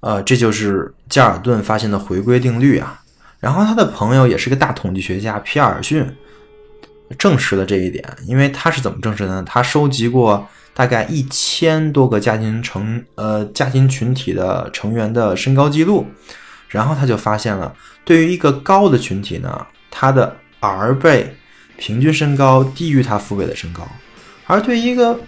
[0.00, 3.02] 呃，这就是加尔顿发现的回归定律啊。
[3.38, 6.16] 然后他的朋友也是个大统计学家皮尔逊，
[7.18, 8.04] 证实了这一点。
[8.26, 9.42] 因为他是怎么证实的呢？
[9.46, 16.06] 他收集过大概一千多个家庭成呃家庭群体的成员的身高记录，
[16.68, 21.36] 然后他就发现了，对于一个高的群体呢，他的儿辈
[21.76, 23.82] 平均身高低于他父辈的身高；
[24.46, 25.18] 而对于一个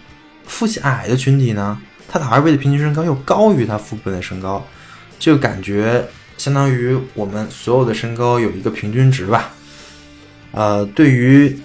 [0.45, 1.77] 父亲矮的群体呢？
[2.09, 4.65] 他的儿辈的平均身高又高于他父辈的身高，
[5.19, 6.01] 就感觉
[6.37, 9.51] 相当于我们所有的身高有一个平均值吧。
[10.53, 11.59] 呃，对于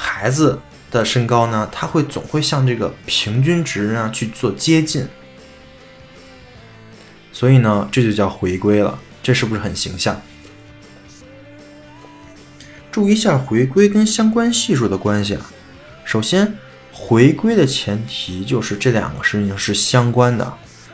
[0.00, 0.58] 孩子
[0.90, 5.06] 的身高呢，他会总会向这个平均值呢去做接近，
[7.32, 8.98] 所以呢，这就叫回归了。
[9.22, 10.20] 这是不是很形象？
[12.90, 15.52] 注意一下回归跟相关系数的关系啊。
[16.04, 16.56] 首先。
[16.92, 20.52] 回归的前提就是这两个事情是相关的，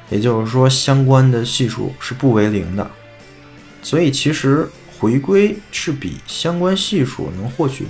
[0.08, 2.88] 也就是说相关的系数是不为零的。
[3.82, 7.86] 所以其实回归是比相关系数能获取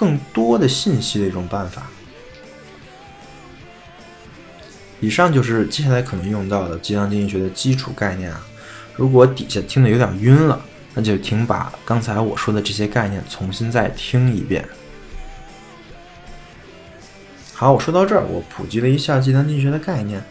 [0.00, 1.86] 更多的信息的一种办法。
[4.98, 8.40] 以上就是接下来可能用到的计量经济学的基础概念啊。
[8.96, 10.58] 如果底下听的有点晕了，
[10.94, 14.66] 那就请把刚才我说的这些概念重新再听一遍。
[17.52, 20.22] 好，我说到这儿，我普及了一下计量经济学的概念，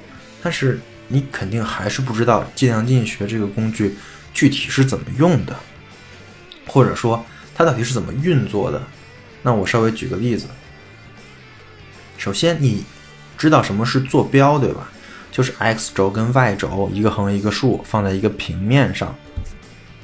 [0.41, 3.95] 但是你肯定还是不知道计量经济学这个工具
[4.33, 5.55] 具体是怎么用的，
[6.65, 8.81] 或者说它到底是怎么运作的。
[9.41, 10.47] 那我稍微举个例子。
[12.17, 12.83] 首先，你
[13.37, 14.89] 知道什么是坐标，对吧？
[15.31, 19.15] 就是 x 轴跟 y 轴一个横一个竖放在一个平面上，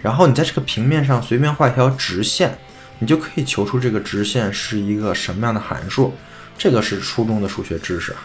[0.02, 2.58] 然后你在这个平面上随便画一条直线，
[3.00, 6.14] 你就可以求出这个直线是一个什么样的函数。
[6.58, 8.20] 这个是初中的数学知识啊。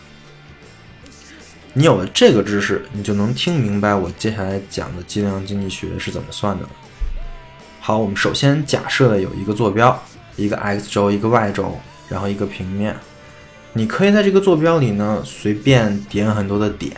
[1.72, 6.70] 你有了这个知识，你就能听明白我接下来讲的计量经济学是怎么算的了。
[7.80, 10.00] 好，我们首先假设有一个坐标，
[10.40, 12.96] 一个 x 轴，一个 y 轴，然后一个平面。
[13.72, 16.92] 你可以在这个坐标里呢，随便点很多的点，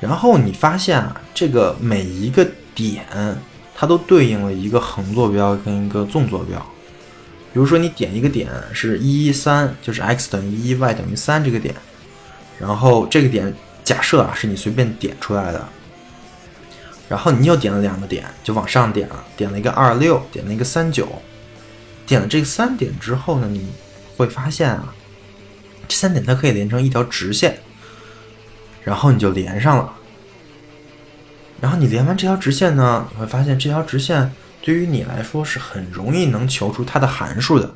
[0.00, 3.04] 然后你发现啊，这个每一个点
[3.74, 6.58] 它都对应了一个横坐标跟一个纵坐标。
[7.52, 11.74] 比如说你点一个点是一一三，就是 x 等于一，y 等于三这个点，
[12.58, 13.52] 然后这个点
[13.84, 15.68] 假设啊是你随便点出来的，
[17.14, 21.06] 然后你又点了两个点，就往上点了，点了一个二六，点了一个三九，
[22.06, 23.72] 点了这三点之后呢，你。
[24.16, 24.94] 会发现啊，
[25.88, 27.58] 这三点它可以连成一条直线，
[28.84, 29.92] 然后你就连上了。
[31.60, 34.30] 然后你连完这条直线呢，你会发现这条直线
[34.62, 37.74] 对于你来说是很容易能求出它的函数的。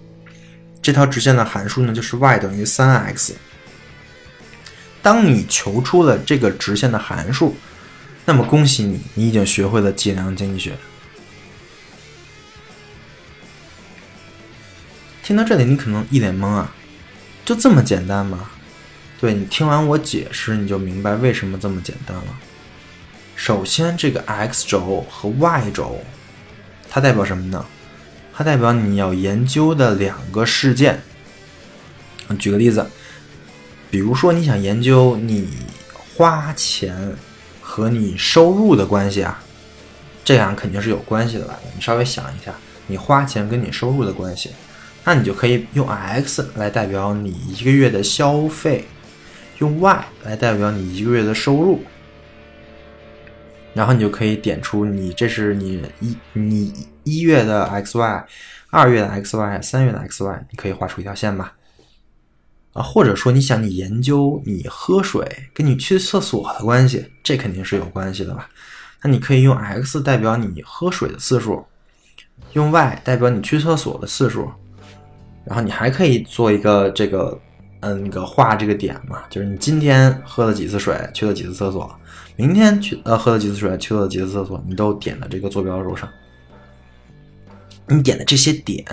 [0.80, 3.34] 这条直线的函数呢，就是 y 等于三 x。
[5.02, 7.56] 当你求出了这个直线的函数，
[8.28, 10.76] 那么恭喜你，你已经学会了计量经济学。
[15.22, 16.70] 听到这里，你可能一脸懵啊，
[17.42, 18.50] 就这么简单吗？
[19.18, 22.38] 对你听完我解释，你就明白为什么这么简单了。
[23.34, 26.04] 首先，这个 x 轴和 y 轴，
[26.90, 27.64] 它代表什么呢？
[28.34, 31.00] 它代表你要研究的两个事件。
[32.38, 32.86] 举个例子，
[33.90, 35.48] 比如说你想研究你
[35.94, 37.16] 花钱
[37.78, 39.40] 和你收入的关系啊，
[40.24, 41.56] 这样肯定是有关系的吧？
[41.76, 42.52] 你稍微想一下，
[42.88, 44.50] 你花钱跟你收入的关系。
[45.04, 48.84] 那你就可以用 x 来代表你一个月的消费，
[49.58, 51.80] 用 y 来代表你一个月的收入，
[53.74, 58.26] 然后你就可以点出你这是你一你一月的 x y，
[58.70, 61.54] 二月的 x y，三月的 x y，你可以画出一条线吧。
[62.72, 68.48] 啊，或者说你想你研究你喝水跟你去厕所的关系，这肯定是有关系的吧？
[69.02, 71.64] 那你可以用 x 代表你喝水的次数，
[72.52, 74.50] 用 y 代表你去厕所的次数。
[75.44, 77.40] 然后你还可以做一个这个，
[77.80, 81.90] 嗯，那个画这个点嘛，就是你今天喝了几次水，去了几次厕所，
[82.36, 86.06] 明天去呃喝了几次水，去了几次厕所，你都点了这个坐标轴上。
[87.86, 88.84] 你点的这些点，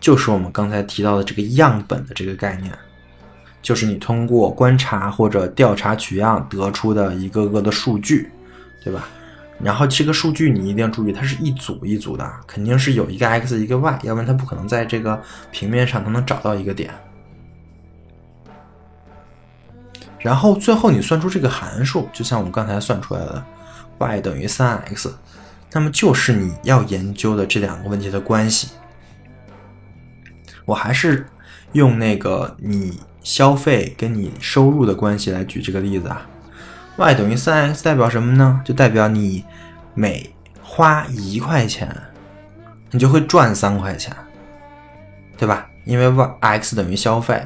[0.00, 2.72] 就是我们刚才提到的这个样本的这个概念，
[3.64, 8.30] 就是你通过观察或者调查取样得出的一个个的数据，
[8.84, 9.08] 对吧？
[9.58, 15.18] 然后这个数据你一定要注意，它是一组一组的，肯定是有一个 x 一个 y，要不然它不可能在这个
[15.50, 16.90] 平面上它能找到一个点。
[20.18, 23.42] 然后最后你算出这个函数，就像我们刚才算出来的
[23.96, 25.10] y 等于三 x，
[25.72, 28.68] 那么就是你要研究的这两个问题的关系。
[30.66, 31.26] 我还是
[31.72, 36.24] 用那个你消费跟你收入的关系来举这个例子啊。
[36.96, 38.60] y 等于三 x 代表什么呢？
[38.64, 39.44] 就代表你
[39.94, 41.92] 每花一块钱，
[42.92, 44.14] 你就会赚三块钱，
[45.36, 45.66] 对吧？
[45.84, 47.42] 因为 y x 等于消费，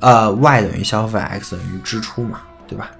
[0.00, 2.90] 呃，y 等于消费，x 等于支出嘛，对吧？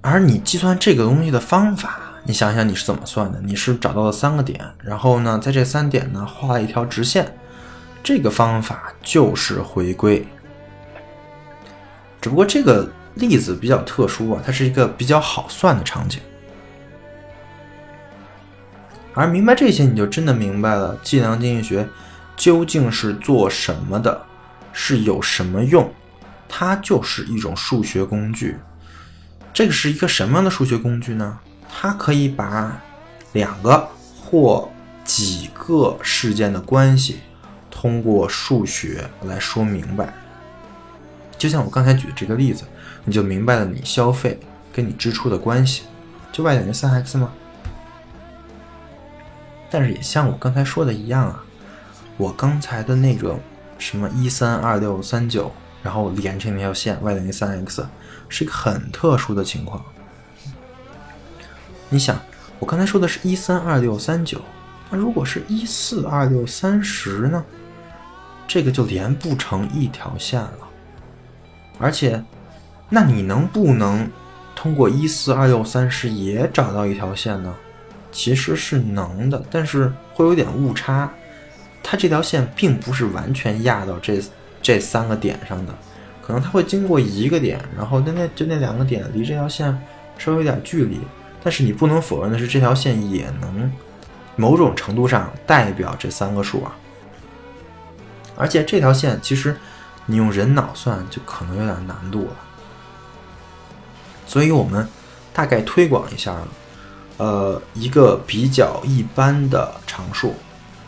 [0.00, 3.40] 而你计算这个东西的方法，你想想你是怎么算的？
[3.42, 7.38] 你是找到了三个点，然后呢，在这三点呢画了一条直线，
[8.04, 10.24] 这个方法就是回归。
[12.20, 16.20] 只不过这个例子比较特殊啊，它是一个比较好算的场景。
[19.14, 21.88] 而明白这些，你就真的明白了计量经济学
[22.36, 24.20] 究竟是做什么的，
[24.72, 25.90] 是有什么用？
[26.46, 28.58] 它就是一种数学工具。
[29.52, 31.38] 这个是一个什么样的数学工具呢？
[31.70, 32.76] 它可以把
[33.32, 33.88] 两个
[34.20, 34.68] 或
[35.04, 37.20] 几个事件的关系
[37.74, 40.14] 通过数学来说明白。
[41.36, 42.64] 就像我刚才举的这个例子，
[43.04, 44.38] 你就明白了你消费
[44.72, 45.82] 跟你支出的关系，
[46.32, 47.32] 就 y 等于三 x 吗？
[49.68, 51.44] 但是也像我刚才说的一样啊，
[52.16, 53.36] 我刚才的那个
[53.76, 55.52] 什么一三二六三九，
[55.82, 57.84] 然后连成那条线 y 等于三 x，
[58.28, 59.84] 是一个很特殊的情况。
[61.90, 62.18] 你想，
[62.60, 64.40] 我刚才说的是一三二六三九，
[64.88, 67.44] 那如果是一四二六三十呢？
[68.46, 70.58] 这个就连不成一条线了。
[71.78, 72.22] 而且，
[72.88, 74.08] 那你能不能
[74.54, 77.54] 通过一四二六三十也找到一条线呢？
[78.12, 81.10] 其实是能的，但是会有点误差。
[81.82, 84.22] 它这条线并不是完全压到这
[84.62, 85.74] 这三个点上的，
[86.22, 89.76] 可能它会经过一个点，然后那那就那两个点离这条线
[90.16, 91.00] 稍微有点距离。
[91.42, 93.70] 但是你不能否认的是，这条线也能
[94.36, 96.74] 某种程度上代表这三个数啊。
[98.36, 99.56] 而且这条线其实
[100.06, 102.36] 你用人脑算就可能有点难度了，
[104.26, 104.88] 所以我们
[105.32, 106.36] 大概推广一下，
[107.16, 110.34] 呃，一个比较一般的常数，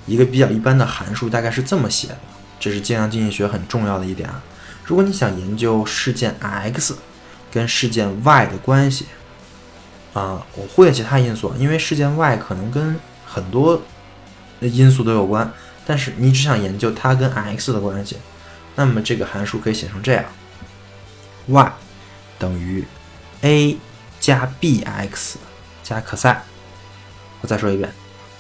[0.07, 2.19] 一个比较一般的函数大概是这么写的，
[2.59, 4.43] 这是计量经济学很重要的一点啊。
[4.85, 6.97] 如果你想研究事件 x
[7.51, 9.07] 跟事件 y 的关系。
[10.17, 13.83] 啊，我忽略其他因素，因为事件 y 可能跟很多
[14.61, 15.53] 因素都有关，
[15.87, 18.17] 但是你只想研究它跟 x 的关系，
[18.75, 20.25] 那么这个函数可以写成这样
[21.47, 21.73] ：y
[22.39, 22.85] 等于
[23.43, 23.79] a
[24.19, 25.37] 加 bx
[25.85, 26.37] 加 cos。
[27.41, 27.93] 我再说一遍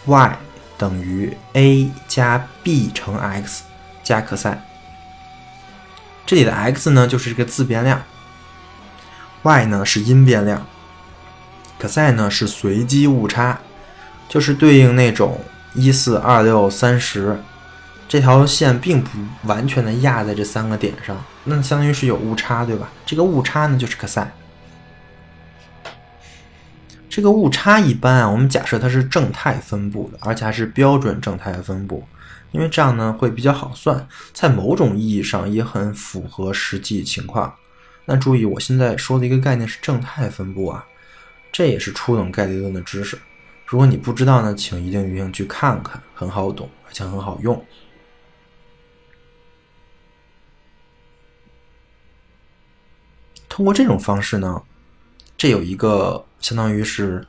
[0.06, 0.38] ，y
[0.76, 3.62] 等于 a 加 b 乘 x
[4.02, 4.56] 加 cos。
[6.26, 8.02] 这里的 x 呢就是这个自变量
[9.44, 10.66] ，y 呢是因变量。
[11.80, 13.60] cos 呢是随机误差，
[14.28, 15.40] 就是对应那种
[15.76, 17.38] 一四二六三十
[18.08, 19.10] 这条线并不
[19.44, 22.90] 完全的压在这三个点上，那相当于是有误差，对吧？
[23.04, 24.26] 这个误差呢就是 cos。
[27.10, 32.06] 这个误差一般啊，我们假设它是正态分布的，而且还是标准正态分布，
[32.52, 37.54] 因为这样呢会比较好算，在某种意义上也很符合实际情况。
[38.04, 40.84] 那注意，我现在说的一个概念是正态分布啊。
[41.52, 43.18] 这也是初等概率论的知识，
[43.66, 47.66] 如果你不知道呢，请一定一定去看看，很好懂，而且很好用。
[53.48, 54.62] 通过这种方式呢，
[55.36, 57.26] 这有一个相当于是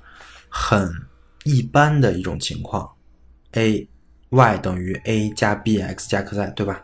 [0.48, 0.92] 很
[1.44, 2.88] 一般的一种情况
[3.54, 3.88] ，a
[4.30, 6.84] y 等于 a 加 b x 加 cos，对吧？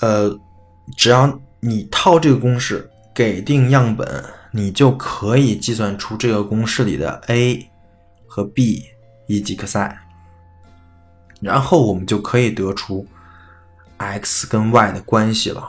[0.00, 0.38] 呃，
[0.96, 4.24] 只要你套这个公式，给定样本。
[4.52, 7.69] 你就可以计算出这个公式里的 a
[8.30, 8.86] 和 b
[9.26, 9.92] 以及 cos，
[11.40, 13.04] 然后我们就可以得出
[13.96, 15.68] x 跟 y 的关系了。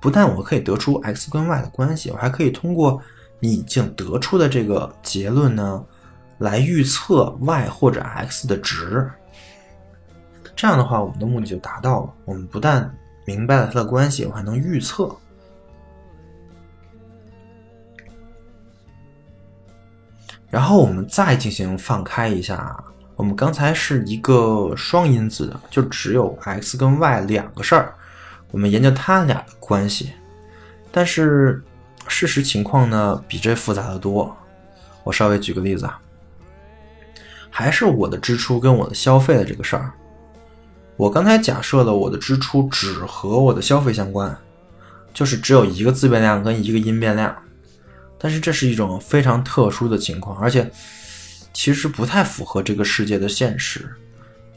[0.00, 2.98] 不但我可以得出 x 跟 y 的关系，我还可以通过
[3.38, 5.84] 你已经得出的这个结论呢，
[6.38, 9.06] 来预测 y 或者 x 的值。
[10.56, 12.14] 这样的话，我们的目的就达到了。
[12.24, 12.90] 我们不但
[13.26, 15.14] 明白了它的关系，我还能预测。
[20.50, 22.76] 然后我们再进行放开一下，
[23.14, 27.94] 我们刚才是一个双因子的，就只有 x 跟 y 两个事儿，
[28.50, 30.10] 我们研究它俩的关系。
[30.90, 31.62] 但是
[32.08, 34.36] 事实情况呢，比这复杂的多。
[35.04, 36.00] 我稍微举个例子啊，
[37.48, 39.92] 还是我的支出跟我的消费的这个事儿。
[40.96, 44.36] 我刚才假设了我的支出只和我的消费相关，
[45.14, 47.34] 就是只有一个自变量跟一个因变量。
[48.22, 50.70] 但是这是一种非常特殊的情况，而且
[51.54, 53.88] 其实不太符合这个世界的现实。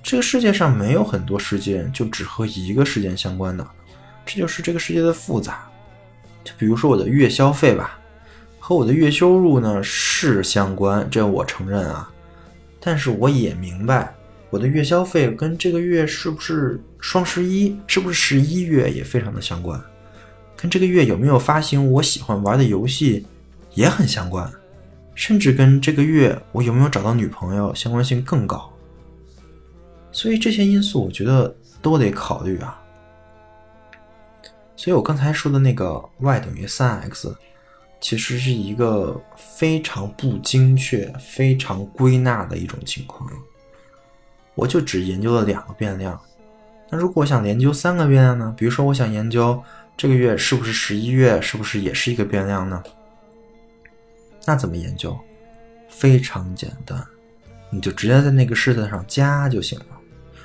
[0.04, 3.66] 这个世界上没有很多事件就只和一个事件相关的，
[4.26, 5.66] 这就是这个世界的复杂。
[6.44, 7.98] 就比如说我的月消费吧，
[8.60, 12.10] 和我的月收入呢是相关，这我承认啊。
[12.82, 14.14] 但是我也明白，
[14.50, 19.82] 我的月消费跟这个月是不是双十一，是不是十一月也非常的相关，
[20.58, 23.26] 跟这个月有没有发行我喜欢玩的游戏。
[23.74, 24.52] 也很相关，
[25.16, 28.72] 甚至跟这个月我有没有找到女朋友相关性更高。
[30.12, 32.80] 所以这些因素我觉得都得考虑啊。
[34.76, 37.34] 所以我刚才说的那个 y 等于三 x，
[38.02, 43.30] 其实是一个非常不精确、非常归纳的一种情况。
[44.56, 46.20] 我就只研究了两个变量。
[46.90, 48.54] 那如果我想研究三个变量呢？
[48.56, 49.60] 比如说我想研究
[49.98, 52.84] 这个月是不是十一月，是不是也是一个变量呢？
[54.46, 55.18] 那怎么研究？
[55.90, 57.02] 非常简单，
[57.70, 59.86] 你就直接在那个式子上加就行了。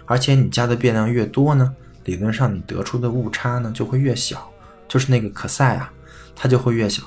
[0.04, 1.74] 而且你加的变量越多呢，
[2.04, 4.50] 理论上你得出的误差呢就会越小，
[4.86, 5.92] 就是那个 cos 啊，
[6.36, 7.02] 它就会越小。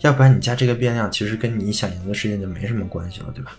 [0.00, 3.52] 要不然你加这个变量，其实跟你想研究的事件就没什么关系了，对吧？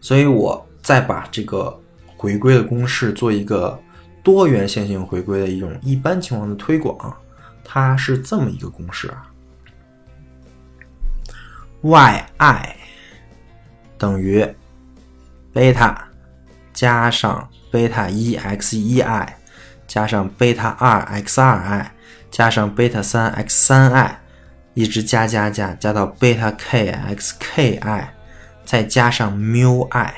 [0.00, 1.78] 所以我再把这个
[2.16, 3.78] 回归的公式做一个
[4.22, 7.14] 多元线性回归的一种一般情况的推广，
[7.62, 9.30] 它是这么一个公式啊
[11.84, 12.74] ：yi
[13.98, 14.46] 等于
[15.52, 16.08] 贝塔
[16.72, 19.36] 加上贝塔一 x 一 i
[19.86, 21.92] 加上贝塔二 x 二 i
[22.30, 24.18] 加上贝塔三 x 三 i，
[24.72, 28.14] 一直加加加加到贝塔 k x k i，
[28.64, 30.14] 再加上缪 i。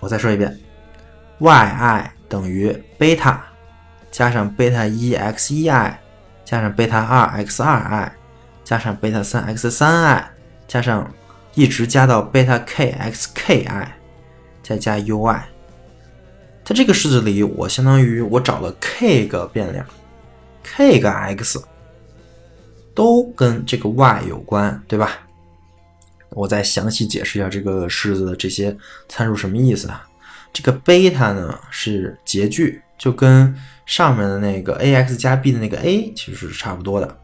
[0.00, 0.56] 我再说一遍
[1.40, 3.44] ，yi 等于贝塔
[4.10, 6.00] 加上贝塔一 x 一 i
[6.44, 8.12] 加上贝塔二 x 二 i
[8.66, 10.30] 加上贝塔三 x 三 i
[10.66, 11.08] 加上
[11.54, 13.96] 一直加到贝塔 k x k i，
[14.60, 15.40] 再加 ui。
[16.64, 19.86] 在这个式子里，我相当于我找了 k 个变量
[20.64, 21.62] ，k 个 x
[22.92, 25.12] 都跟这个 y 有关，对吧？
[26.30, 28.76] 我再详细解释一下这个式子的这些
[29.08, 30.04] 参数什么意思啊？
[30.52, 33.54] 这个贝塔呢是截距，就跟
[33.86, 37.16] 上面的那个 ax 加 b 的那个 a 其实是差不多的。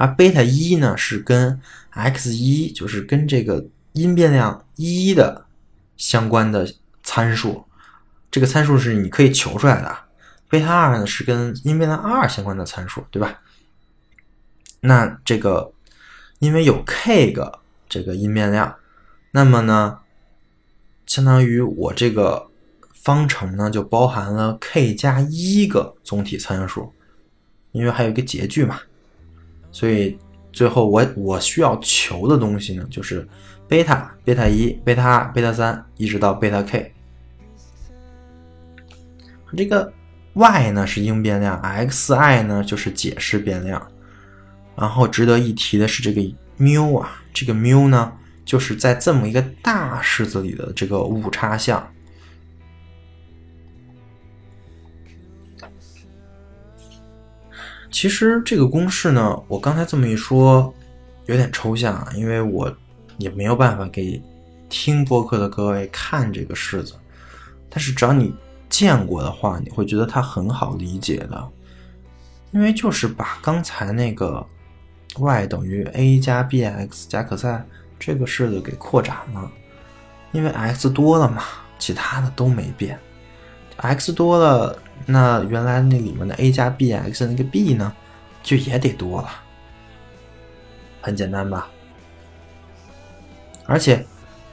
[0.00, 5.46] 而贝塔一呢是跟 x 一，就是跟这个因变量一的
[5.96, 6.68] 相关的。
[7.02, 7.64] 参数，
[8.30, 9.98] 这个参数是你可以求出来的。
[10.48, 13.40] 贝塔二呢是跟因变量二相关的参数，对吧？
[14.80, 15.72] 那这个
[16.38, 18.76] 因为有 k 个这个因变量，
[19.32, 19.98] 那么呢，
[21.06, 22.48] 相当于我这个
[22.92, 26.92] 方程呢就包含了 k 加一个总体参数，
[27.72, 28.78] 因为还有一个截距嘛，
[29.72, 30.18] 所以
[30.52, 33.26] 最后我我需要求的东西呢就是
[33.68, 36.92] 贝塔、贝塔一、贝塔二、贝塔三，一直到贝塔 k。
[39.56, 39.92] 这个
[40.34, 43.84] y 呢是应变量，xi 呢就是解释变量。
[44.76, 46.22] 然后值得一提的是这个
[46.56, 48.12] 缪啊，这个缪呢
[48.44, 51.86] 就是在这么一个大式子里的这个误差项。
[57.90, 60.72] 其实这个公式呢，我刚才这么一说
[61.26, 62.74] 有点抽象啊，因为我
[63.18, 64.22] 也没有办法给
[64.68, 66.94] 听播客的各位看这个式子，
[67.68, 68.34] 但是只要你。
[68.70, 71.48] 见过的话，你会觉得它很好理解的，
[72.52, 74.46] 因为就是把刚才那个
[75.18, 77.60] y 等于 a 加 bx 加 cos
[77.98, 79.50] 这个式子给扩展了，
[80.30, 81.42] 因为 x 多了嘛，
[81.80, 82.96] 其他的都没变
[83.78, 87.92] ，x 多了，那原来那里面的 a 加 bx 那个 b 呢，
[88.42, 89.28] 就也得多了，
[91.00, 91.68] 很简单吧？
[93.66, 94.04] 而且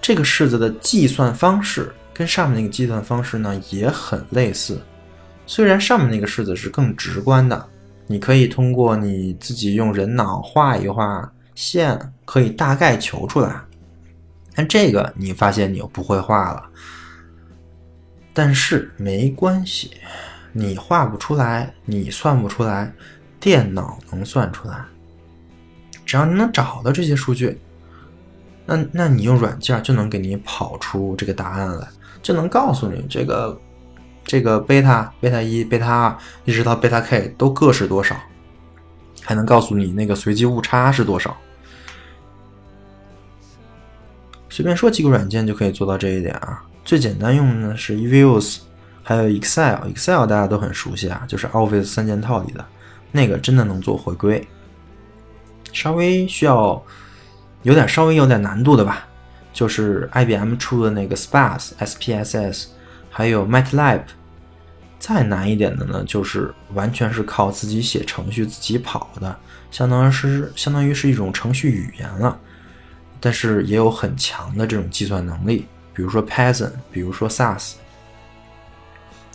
[0.01, 1.93] 这个式子的计算方式。
[2.13, 4.81] 跟上面那个计算方式呢也很类似，
[5.45, 7.69] 虽然上面那个式子是更直观的，
[8.07, 11.95] 你可以通过你自己用人脑画一画线，
[12.25, 13.61] 可以大概求出来。
[14.55, 16.63] 但这个你发现你又不会画了，
[18.33, 19.91] 但是没关系，
[20.57, 22.91] 你画不出来，你算不出来，
[23.39, 24.83] 电脑能算出来。
[26.03, 27.61] 只要你能找到这些数据，
[28.65, 31.87] 那那你用软件就能给你跑出这个答案来。
[32.23, 33.61] 就能告诉你这个
[34.25, 38.17] 这个贝塔、贝塔一、贝塔二，一直到贝塔 k 都各是多少，
[39.21, 41.37] 还能告诉你那个随机误差是多少。
[44.49, 46.63] 随便说几个软件就可以做到这一点啊。
[46.83, 48.61] 最简单用的是 EVIEWS
[49.07, 52.65] 还有 Excel，Excel 大家都很熟悉啊，就是 Office 三件套里的
[53.13, 54.45] 那个，真的能做回归。
[55.71, 56.83] 稍微需要
[57.63, 59.07] 有点稍微有点难度的吧。
[59.53, 62.65] 就是 IBM 出的那个 SPAS、SPSS，
[63.09, 64.01] 还有 MATLAB，
[64.99, 69.33] 再难一点的呢，就是完全是靠自己写程序自己跑的，
[69.71, 72.37] 相当于是相当于是一种程序语言了。
[73.21, 77.75] 但是也有很强的这种计算能力，比如说 Python，比如说 SAS。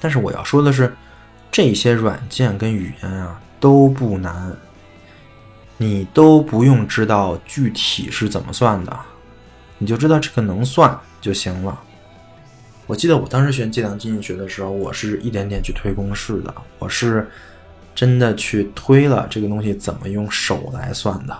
[0.02, 0.92] 但是我要说的是，
[1.52, 4.52] 这些软件跟语言啊都不难，
[5.78, 8.98] 你都不用知道具体是怎么算的。
[9.78, 11.80] 你就知道这个能算就行了。
[12.88, 17.30] 我记得我当时学计量经济学的时候，我是一点点去推公式的，我是
[17.94, 21.36] 真的去推了这个东西怎么用手来算的。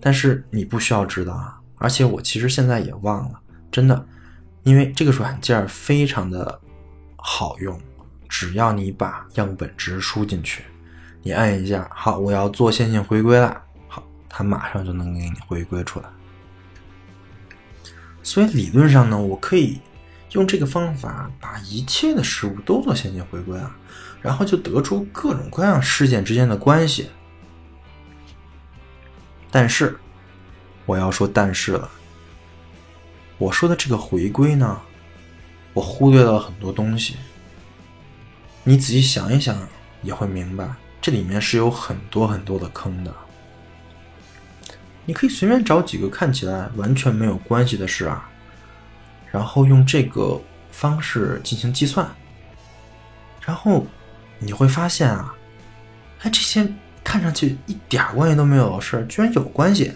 [0.00, 3.38] 但是你不需要知道啊，而且我其实现在也忘了，
[3.70, 4.06] 真的，
[4.62, 6.60] 因为这个软件非常的
[7.24, 7.80] 好用，
[8.28, 10.64] 只要你把样本值输进去，
[11.22, 16.06] 你按一下，好，我要做线性回归了，好，它马上就能给你回归出来。
[18.24, 19.80] 所以理论上呢，我可以
[20.32, 23.76] 用这个方法把一切的事物都做线性回归啊，
[24.20, 27.08] 然后就得出各种各样事件之间的关系。
[29.50, 29.96] 但是
[30.86, 31.88] 我要说但是了。
[33.38, 34.80] 我说的这个回归呢，
[35.74, 37.16] 我忽略了很多东西。
[38.64, 39.56] 你仔细想一想，
[40.02, 40.68] 也会明白，
[41.00, 43.14] 这里面是有很多很多的坑的。
[45.04, 48.30] 你可以随便找几个看起来完全没有关系的事啊，
[49.32, 52.08] 然后用这个方式进行计算，
[53.40, 53.84] 然后
[54.38, 55.34] 你会发现啊，
[56.20, 59.90] 哎，这些看上去一点关系都没有的事，居然有关系，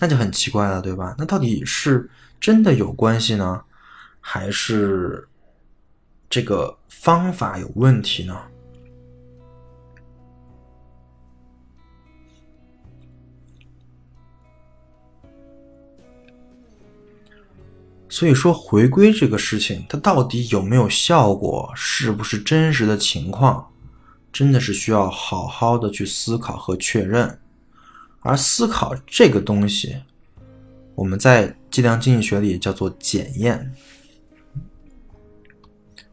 [0.00, 1.14] 那就很奇怪了，对吧？
[1.16, 2.10] 那到底是
[2.42, 3.62] 真的有关系呢，
[4.18, 5.28] 还是
[6.28, 8.36] 这个方法有问题呢？
[18.08, 23.70] 所以说，回归这个事情，它到底有没有效果，是不是真实的情况，
[24.32, 27.38] 真的是需要好好的去思考和确认。
[28.18, 29.96] 而思考这个东西，
[30.94, 33.72] 我们在计量经济学里叫做检验。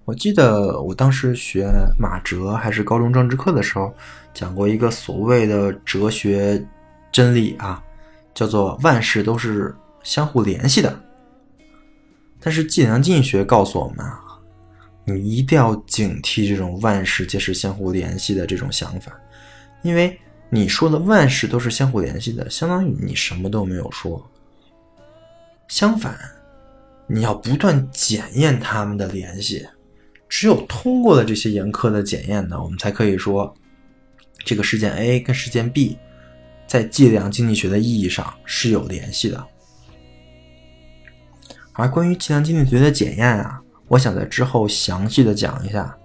[0.06, 1.70] 我记得我当时学
[2.00, 3.94] 马哲还是高中政治课的时候，
[4.34, 6.66] 讲过一个所谓的哲学
[7.12, 7.84] 真理啊，
[8.34, 11.00] 叫做万事都是相互联系的。
[12.40, 14.20] 但是计量经济学告诉我们啊，
[15.06, 19.12] 你一定要警惕这种万事皆是相互联系的这种想法，
[19.84, 20.18] 因为
[20.50, 24.26] 你说的万事都是相互联系的，相当于你什么都没有说。
[25.70, 26.20] 相反，
[27.06, 29.66] 你要不断检验他们的联系，
[30.28, 33.56] 只有通过了这些严苛的检验呢，我们才可以说
[34.44, 35.98] 这个事件 A 跟事件 B
[36.68, 39.46] 在计量经济学的意义上是有联系的。
[41.74, 45.96] 而关于计量经济学的检验啊，我想在之后详细的讲一下，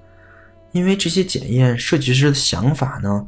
[0.73, 3.27] 因为这些检验设计师的想法呢，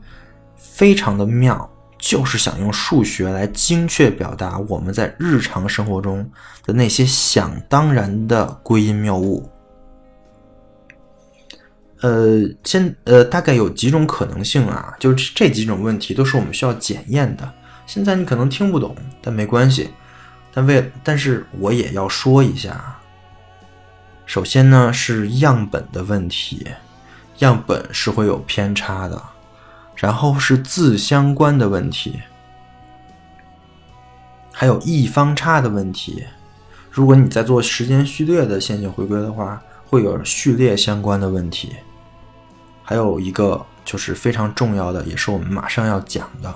[0.54, 1.68] 非常的妙，
[2.06, 6.24] 就是想用数学来精确表达我们在日常生活中
[6.64, 9.50] 的那些想当然的归因谬误。
[12.02, 17.52] 呃，先呃，大概有几种可能性啊，就是这几种问题都是我们需要检验的。
[17.88, 19.90] 现在你可能听不懂，但没关系。
[20.54, 22.96] 但为，但是我也要说一下。
[24.26, 26.68] 首先呢，是样本的问题，
[27.38, 29.20] 样本是会有偏差的。
[29.96, 32.20] 然后是自相关的问题，
[34.52, 36.24] 还有异方差的问题。
[36.90, 41.76] 如果你在做时间序列的线性回归的话，会有序列相关的问题。
[42.82, 46.54] 还有一个就是非常重要的，也是我们马上要讲的，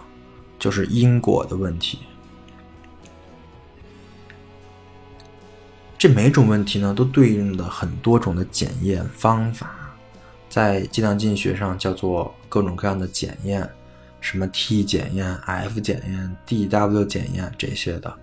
[0.59, 1.99] 就是因果的问题。
[5.99, 9.71] 这每种问题呢，都对应的很多种的检验方法，
[10.49, 13.67] 在计量经济学上叫做各种各样的检验，
[14.21, 18.15] 什么 T 检验、F 检验、DW 检验这些的。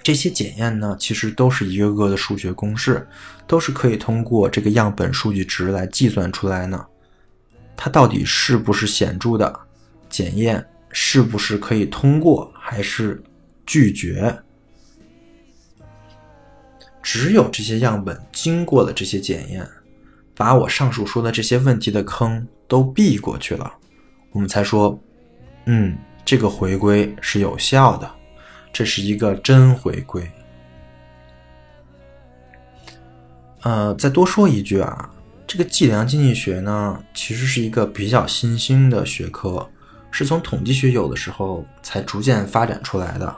[0.00, 3.06] 这些检验呢，其实都是一个个的数学公式，
[3.46, 6.86] 都是可以通过这个样本数据值来计算出来呢。
[7.76, 9.60] 它到底是不是显著的
[10.08, 13.22] 检验，是不是可以通过，还是
[13.66, 14.38] 拒绝？
[17.02, 19.68] 只有这些样本经过了这些检验，
[20.38, 23.70] 把我上述说的这些问题的坑都避过去了，
[24.30, 24.96] 我们才说，
[25.64, 28.08] 嗯，这个回归是有效的，
[28.72, 30.24] 这是一个真回归。
[33.62, 35.10] 呃，再多说一句啊，
[35.44, 39.68] 这个计量经济学呢，其实是一个比较新兴的学科，
[40.12, 43.36] 是从统计学有的时候才逐渐发展出来的。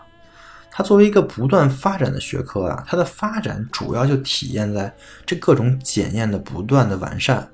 [0.71, 4.95] 它作为一个不断发展的学科啊，它的发展主要就体现在
[5.27, 7.49] 这各种检验的不断的完善。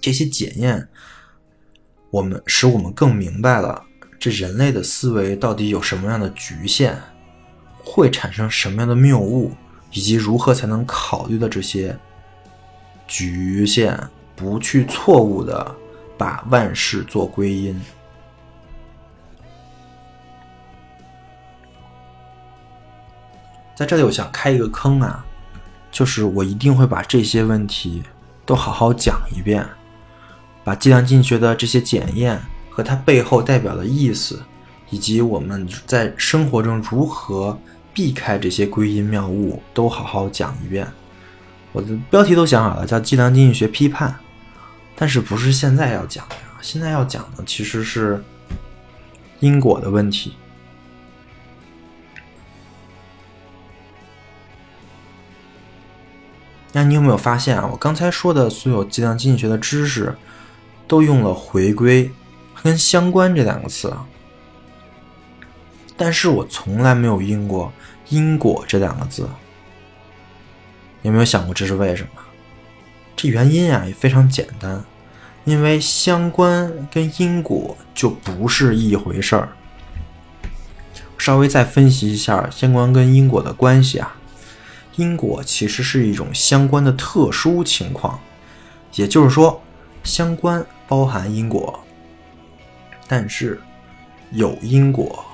[0.00, 0.86] 这些检验，
[2.10, 3.82] 我们使我们更明白了
[4.18, 6.94] 这人类的思维到底有什么样的局限，
[7.82, 9.52] 会产生什么样的谬误，
[9.90, 11.98] 以及如何才能考虑的这些
[13.06, 13.98] 局限，
[14.36, 15.74] 不去错误的
[16.16, 17.80] 把万事做归因。
[23.74, 25.24] 在这里，我想开一个坑啊，
[25.90, 28.02] 就是我一定会把这些问题
[28.46, 29.66] 都好好讲一遍，
[30.62, 34.40] 把计量经济学的这些检验和它背后代表的意思，
[34.90, 37.58] 以及我们在生活中如何
[37.92, 40.86] 避开这些归因谬误，都好好讲一遍。
[41.72, 44.08] 我的标题都想好了，叫《计量经济学批判》，
[44.94, 48.22] 但是不是现在要讲的，现在要讲的其实是
[49.40, 50.34] 因果的问题。
[56.76, 57.68] 那你有没有发现啊？
[57.70, 60.12] 我刚才说的所有计量经济学的知识，
[60.88, 62.10] 都用了回归
[62.64, 64.04] 跟相关这两个词啊，
[65.96, 67.72] 但是我从来没有用过
[68.08, 69.28] 因果这两个字。
[71.02, 72.22] 有没有想过这是为什么？
[73.14, 74.82] 这原因啊也非常简单，
[75.44, 79.50] 因为相关跟因果就不是一回事儿。
[81.16, 84.16] 稍微再分析一下相关跟因果的关系啊，
[84.96, 88.20] 因果其实是一种相关的特殊情况，
[88.94, 89.62] 也就是说，
[90.02, 91.80] 相关包含因果。
[93.06, 93.60] 但是，
[94.30, 95.24] 有因果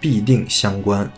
[0.00, 1.10] 必定相关。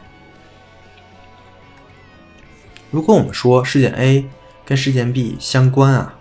[2.90, 4.24] 如果我们说事件 A
[4.64, 6.18] 跟事件 B 相关啊，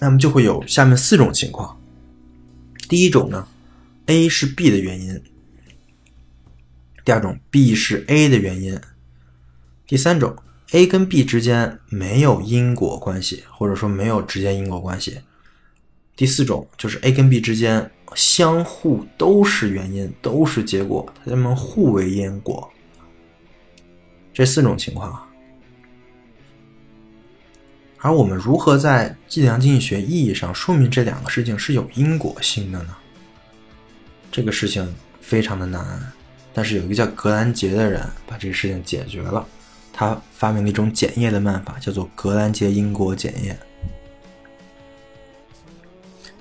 [0.00, 1.78] 那么就会有下面四种情况。
[2.88, 3.46] 第一种呢
[4.06, 5.16] ，A 是 B 的原因；
[7.04, 8.76] 第二种，B 是 A 的原因；
[9.86, 10.34] 第三种
[10.72, 15.20] ，A 跟 B 之间没有因果关系，或者说没有直接因果关系。
[16.16, 22.68] 第四种就是 A 跟 B 之间相互都是原因，都是结果，它们互为因果。
[24.32, 25.26] 这四种情况，
[27.98, 32.96] 而我们如何在计量经济学意义上说明这两个事情是有因果性的呢？
[34.30, 36.12] 这个事情非常的难，
[36.52, 39.46] 但是有一个叫格兰杰的人把这个事情解决了，
[39.96, 43.58] 他发明了一种检验的办法，叫做格兰杰因果检验。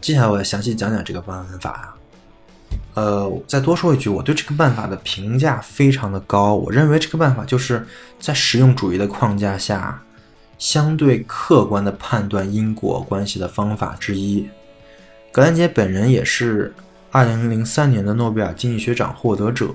[0.02, 1.96] 接下来我要详细讲讲这个办法啊。
[2.96, 6.56] 呃，再多说一句，我对这个办法的评价非常的高。
[6.56, 7.88] 我认为这个办法就是
[8.20, 10.02] 在实用主义的框架下，
[10.58, 14.48] 相对客观的判断因果关系的方法之一。
[15.32, 16.74] 格兰杰本人也是
[17.12, 19.74] 2003年的诺贝尔经济学奖获得者。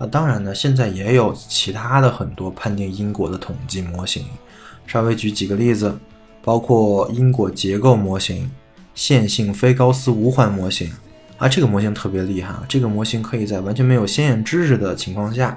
[0.00, 4.24] 啊，当然呢，现在也有其他的很多判定因果的统计模型。
[4.88, 5.96] 稍微举几个例子，
[6.42, 8.50] 包括因果结构模型。
[8.92, 10.92] 线性非高斯无环模型
[11.38, 12.62] 啊，这个模型特别厉害啊！
[12.68, 15.56] 这个模型可以在完全没有先验知识的情况下，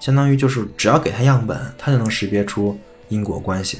[0.00, 2.78] 相当于就是只要给它样本，它就能识别出
[3.08, 3.78] 因果关系。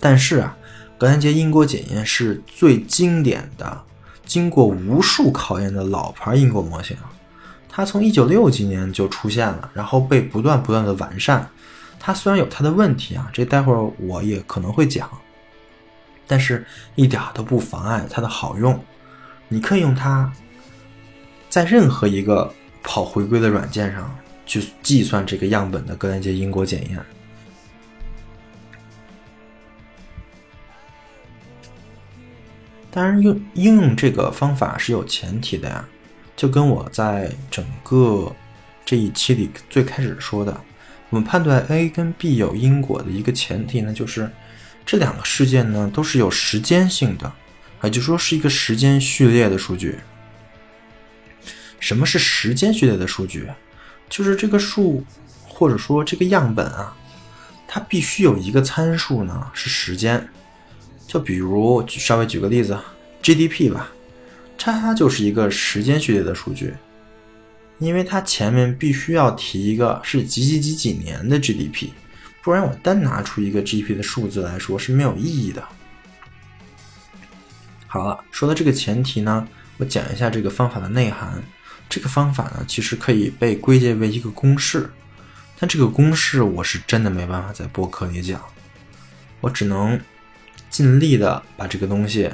[0.00, 0.56] 但是啊，
[0.96, 3.82] 格兰杰因果检验是最经典的、
[4.24, 6.96] 经过无数考验的老牌因果模型，
[7.78, 11.48] 它从一九六几年就出现了，然后被不断不断的完善。
[11.96, 15.08] 它虽然有它的问题啊，这待会儿我也可能会讲。
[16.26, 16.66] 但是，
[16.96, 18.76] 一点都不妨碍它的好用。
[19.46, 20.32] 你可以用它，
[21.48, 22.52] 在任何一个
[22.82, 24.12] 跑回归的软件上
[24.44, 26.98] 去计算这个样本的格兰杰因果检验。
[32.90, 35.88] 当然，用应用这个方法是有前提的呀，
[36.38, 38.34] 就跟我在整个
[38.86, 40.58] 这一期里最开始说的，
[41.10, 44.30] 我们判断 A 跟 B 有因果的一个前提呢，就是。
[44.90, 47.30] 这两个事件呢，都是有时间性的，
[47.82, 49.98] 也就说是一个时间序列的数据。
[51.78, 53.46] 什么是时间序列的数据？
[54.08, 55.04] 就是这个数，
[55.46, 56.96] 或者说这个样本啊，
[57.66, 60.26] 它必须有一个参数呢是时间。
[61.06, 62.78] 就比如稍微举个例子
[63.22, 63.90] ，GDP 吧，
[64.72, 66.74] 它就是一个时间序列的数据，
[67.78, 71.90] 因为它前面必须要提一个是几几几几年的 GDP。
[72.42, 75.62] 不然我单拿出一个 GDP 的数字来说是没有意义的。
[77.86, 79.46] 好了，说到这个前提呢，
[79.76, 81.42] 我讲一下这个方法的内涵。
[81.90, 84.90] 这个方法呢，其实可以被归结为一个公式，
[85.58, 88.38] 但这个公式我是真的没办法在播客里讲，
[89.40, 89.98] 我只能
[90.68, 92.30] 尽力的把这个东西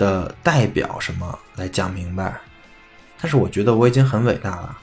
[0.00, 2.40] 的代表什么来讲明白。
[3.20, 4.78] 但是我觉得我已经很伟大了。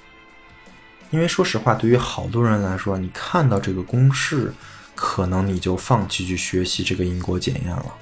[1.09, 4.53] 因为说实话，对于好多人来说，你看到这个公式，
[4.93, 7.93] 可能你就放弃去学习这个因果检验了。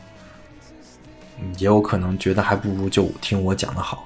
[1.57, 4.05] 也有可能觉得还不如就听我讲的好。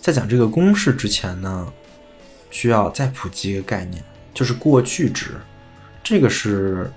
[0.00, 1.72] 在讲这个公式之前呢，
[2.50, 4.04] 需要再普及一个概念，
[4.34, 5.40] 就是过去值。
[6.04, 6.92] 这个是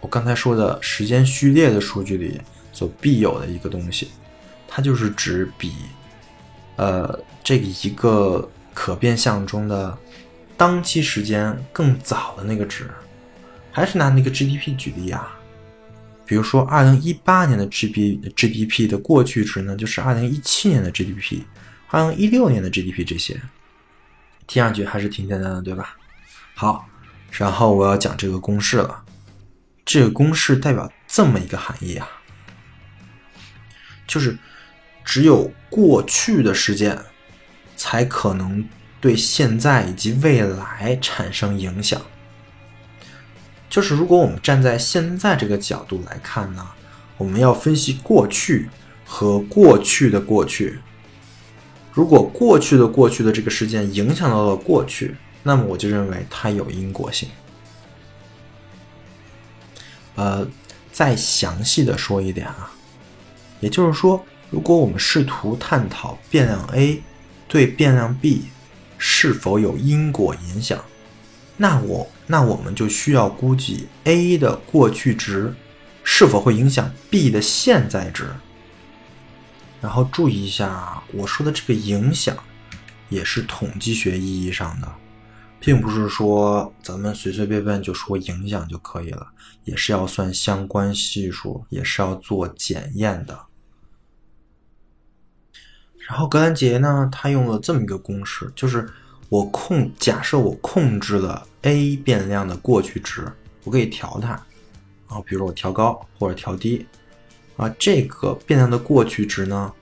[0.00, 2.40] 我刚才说的时间序列的数据里
[2.80, 4.08] 所必有的一个东西，
[4.66, 5.74] 它就是指比
[6.76, 8.48] 呃这个一个。
[8.72, 9.98] 可变项中的
[10.56, 12.88] 当期时间更早的那个值，
[13.72, 15.36] 还是拿那个 GDP 举例啊。
[16.24, 21.42] 比如说，二零一八年的 gdgdp 的过去值呢，就是二零一七年的 GDP，
[21.88, 23.38] 二零一六年的 GDP 这些，
[24.46, 25.96] 听上去还是挺简单的，对吧？
[26.54, 26.86] 好，
[27.32, 29.04] 然后我要讲这个公式了。
[29.84, 32.08] 这个公式代表这么一个含义啊，
[34.10, 34.36] 就是
[35.04, 36.98] 只有过去的事件。
[37.82, 38.68] 才可能
[39.00, 41.98] 对现在以及未来产生影响。
[43.70, 46.68] 就是如果我们站在现在这个角度来看呢，
[47.16, 48.68] 我们要分析过去
[49.06, 50.80] 和过去的过去。
[51.90, 57.30] 如果过去的过去的这个事件影响到了过去，那么我就认为它有因果性。
[60.16, 60.46] 呃，
[60.92, 62.70] 再详细的说一点啊，
[63.60, 67.00] 也就是说，如果我们试图探讨变量 a
[67.46, 68.42] 对变量 b
[68.98, 70.82] 是否有因果影响，
[71.56, 75.54] 那我那我们就需要估计 a 的过去值
[76.02, 78.26] 是否会影响 b 的现在值。
[79.80, 82.36] 然后注意一下，我说的这个影响，
[83.08, 84.92] 也是统计学意义上的，
[85.58, 89.26] 并不是说咱们随随便便就说影响就可以了，
[89.64, 93.38] 也是要算相关系数，也是要做检验的。
[96.10, 98.84] 然后格兰杰呢，他用了这么一个公式，就是
[99.28, 103.30] 我控假设我控制了 a 变量的过去值，
[103.62, 104.32] 我可以调它，
[105.06, 106.84] 啊，比如我调高或者调低。
[107.56, 109.72] 啊，这个变量的过去值呢，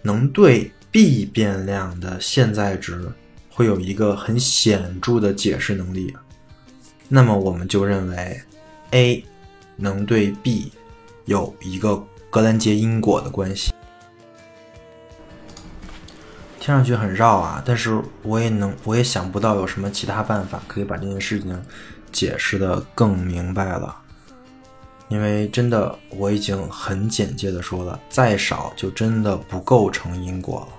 [0.00, 3.10] 能对 b 变量的现在值
[3.50, 6.14] 会有一个很显著的解释能力。
[7.08, 8.40] 那么我们就认为
[8.92, 9.24] a
[9.74, 10.70] 能对 b
[11.24, 12.00] 有一个
[12.30, 13.72] 格兰杰因果的关系。
[16.68, 21.58] 听上去很绕啊，但是我也能，我也想不到有什么其他办法可以把这件事情
[22.12, 23.96] 解释的更明白了。
[25.08, 30.76] 因为真的，我已经很简洁的说了，再少就真的不构成因果了。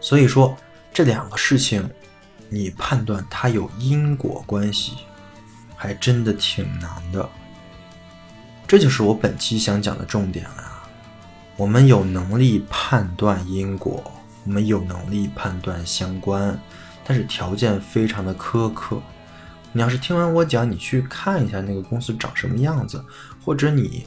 [0.00, 0.56] 所以说，
[0.92, 1.88] 这两个事情，
[2.48, 4.94] 你判断它有因果关系，
[5.76, 7.28] 还真的挺难的。
[8.66, 10.67] 这就是我本期想讲的重点啊！
[11.58, 14.00] 我们有能力判断因果，
[14.44, 16.56] 我们有能力判断相关，
[17.04, 18.96] 但是条件非常的苛刻。
[19.72, 23.04] 你要是听完我讲，你去看一下那个公司长什么样子，
[23.44, 24.06] 或者你，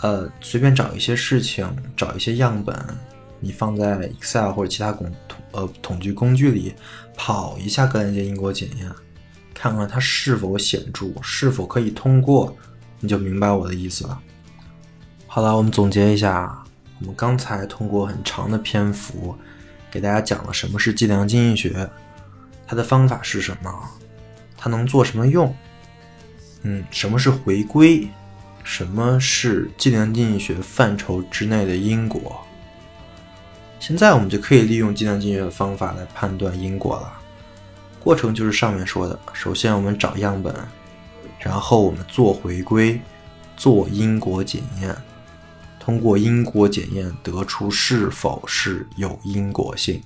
[0.00, 2.76] 呃，随便找一些事情，找一些样本，
[3.38, 6.74] 你放在 Excel 或者其他工统呃统计工具里
[7.16, 8.90] 跑一下格兰杰因果检验，
[9.54, 12.52] 看看它是否显著，是否可以通过，
[12.98, 14.20] 你就明白我的意思了。
[15.28, 16.64] 好了，我们总结一下，
[17.00, 19.36] 我们刚才通过很长的篇幅
[19.90, 21.88] 给大家讲了什么是计量经济学，
[22.66, 23.72] 它的方法是什么。
[24.56, 25.54] 它能做什么用？
[26.62, 28.08] 嗯，什么是回归？
[28.64, 32.44] 什么是计量经济学范畴之内的因果？
[33.78, 37.12] 现在我们就可以利用计量经济学的方法来判断因果了。
[38.00, 40.52] 过程就是上面说的：首先我们找样本，
[41.38, 43.00] 然后我们做回归，
[43.56, 44.94] 做因果检验，
[45.88, 49.98] 通过因果检验得出是否是有因果性。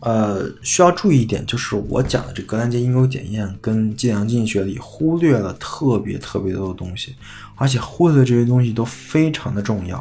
[0.00, 7.16] 呃，需要注意一点，就是我讲的这格兰杰因果检验跟计量经济学里忽略了特别特别多的东西，
[7.54, 9.96] 而且忽略的这些东西都非常的重要。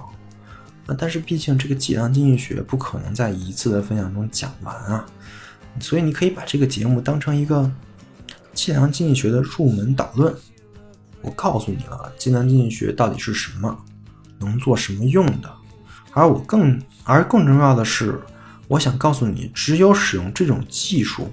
[0.87, 5.05] 啊，但是毕竟这个计量经济学不可能在一次的分享中讲完啊，
[5.79, 7.71] 所以你可以把这个节目当成一个
[8.53, 10.35] 计量经济学的入门导论。
[11.21, 13.85] 我告诉你了，计量经济学到底是什么，
[14.39, 15.51] 能做什么用的，
[16.11, 18.19] 而我更而更重要的是。
[18.69, 21.31] 我想告诉你，只有使用这种技术，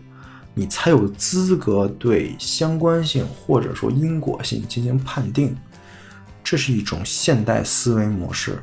[0.52, 5.56] 你才有资格对相关性或者说因果性进行判定。
[6.42, 8.60] 这是一种现代思维模式，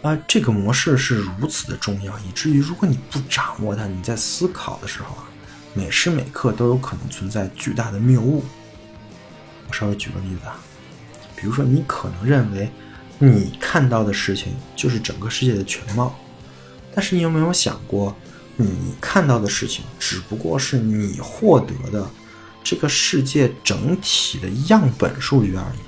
[0.00, 5.24] 啊，这个模式是如此的重要，以至于如果你不掌握它，你在思考的时候啊，
[5.74, 8.44] 每时每刻都有可能存在巨大的谬误。
[9.68, 10.56] 我稍微举个例子啊，
[11.38, 12.68] 比如说你可能认为
[13.18, 16.14] 你看到的事情就是整个世界的全貌。
[16.94, 18.16] 但是你有没有想过，
[18.56, 22.10] 你看到的事情只不过是你获得的
[22.64, 25.78] 这个世界整体的样本数据而已。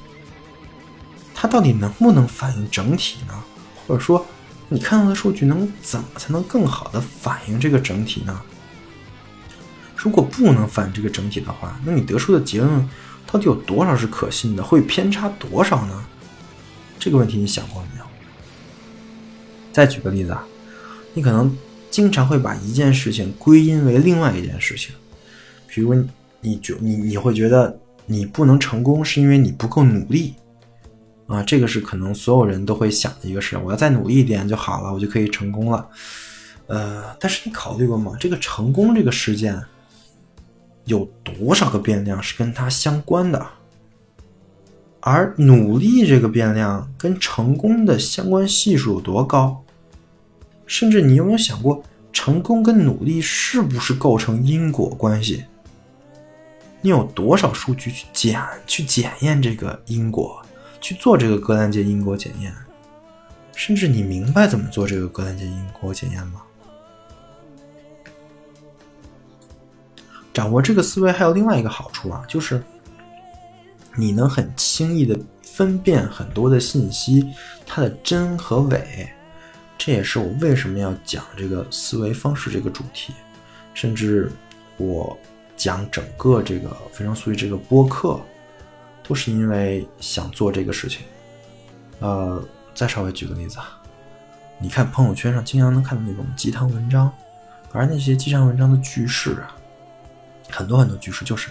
[1.35, 3.35] 它到底能不能反映整体呢？
[3.87, 4.25] 或者说，
[4.69, 8.41] 你看到的数据能怎么才能更好的反映这个整体呢？
[9.97, 12.89] 如果不能反映这个整体的话，那你得出的结论
[13.33, 14.62] 到底有多少是可信的？
[14.62, 16.05] 会偏差多少呢？
[16.99, 18.05] 这个问题你想过没有？
[19.72, 20.45] 再举个例子啊。
[21.14, 21.57] 你可能
[21.91, 24.95] 经常会把一件事情归因为另外一件事情，
[25.66, 25.95] 比如
[26.41, 30.35] 你觉你你会觉得你不能成功是因为你不够努力
[31.26, 35.89] 啊，这个是可能所有人都会想的一个事，我要再努力一点就好了，我就可以成功了。
[36.66, 38.12] 呃，但是你考虑过吗？
[38.20, 39.61] 这个成功这个事件
[40.91, 43.47] 有多少个变量是跟它相关的？
[45.01, 49.64] 而努力这个变量跟成功的相关系数有多高？
[50.66, 51.82] 甚至你有没有想过，
[52.12, 55.45] 成功跟努力是不是构成因果关系？
[56.82, 60.43] 你有多少数据去检去检验这个因果，
[60.80, 62.53] 去做这个格兰杰因果检验？
[63.55, 66.43] 甚至你明白怎么做这个格兰杰因果检验吗？
[70.41, 72.62] 掌握这个思维还有另外一个好处啊，就是
[73.95, 77.30] 你能很轻易的分辨很多的信息，
[77.66, 79.07] 它的真和伪。
[79.76, 83.12] 这也是我为什么要讲这个思维方式这个主题，
[83.74, 84.32] 甚至
[84.78, 85.14] 我
[85.59, 88.18] 讲整个这个非常速语这个播客，
[89.03, 91.03] 都是因为想做这个事情。
[91.99, 92.43] 呃，
[92.74, 93.78] 再稍微举个例子啊，
[94.59, 97.12] 你看朋友圈上经常能看到那种鸡汤文章，
[97.72, 99.55] 而那些鸡汤文章的句式啊。
[100.51, 101.49] 很多很多句式就是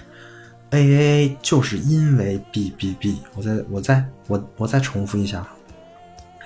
[0.71, 5.47] ，A A A 就是因为 B B B，我再我再我我再重复一下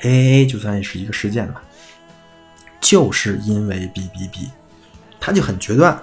[0.01, 1.61] ，A A A 就算是一个事件吧，
[2.79, 4.49] 就是因为 B B B，
[5.19, 5.99] 他就很决断，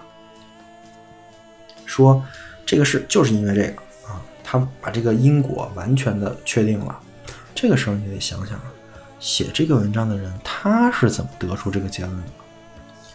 [1.87, 2.23] 说
[2.67, 3.73] 这个事就是因为这个
[4.09, 6.99] 啊，他把这个因果完全的确定了。
[7.55, 8.59] 这个时候你得想想，
[9.19, 12.25] 写这个文章的人他是怎么得出这个结论的？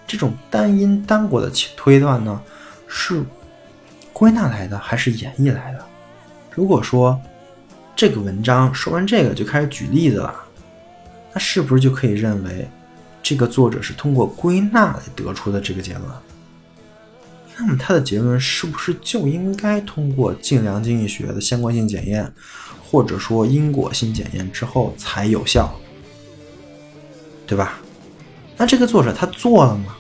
[0.08, 2.40] 这种单因单果的推断呢？
[2.88, 3.24] 是
[4.14, 5.86] 归纳来的还是演绎来的？
[6.52, 7.20] 如果说
[7.96, 10.34] 这个文章说完这个就开始举例子了，
[11.34, 12.68] 那是不是就可以认为
[13.22, 16.04] 这个作者是通过归纳来得出的这个结论？
[17.58, 22.30] 那么他的结论是不是就应该通过计量经济学的相关性检验，
[22.84, 25.74] 或者说因果性检验之后才有效？
[27.48, 27.80] 对吧？
[28.58, 29.96] 那这个作者他做了吗？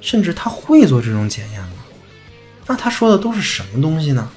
[0.00, 1.75] 甚至他会做这种检验吗？
[2.66, 4.30] 那他说的都是什么东西呢？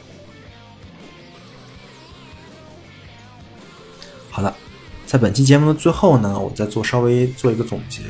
[4.30, 4.56] 好了，
[5.06, 8.02] 在本期节目的最后呢，我再做稍微做一个总结。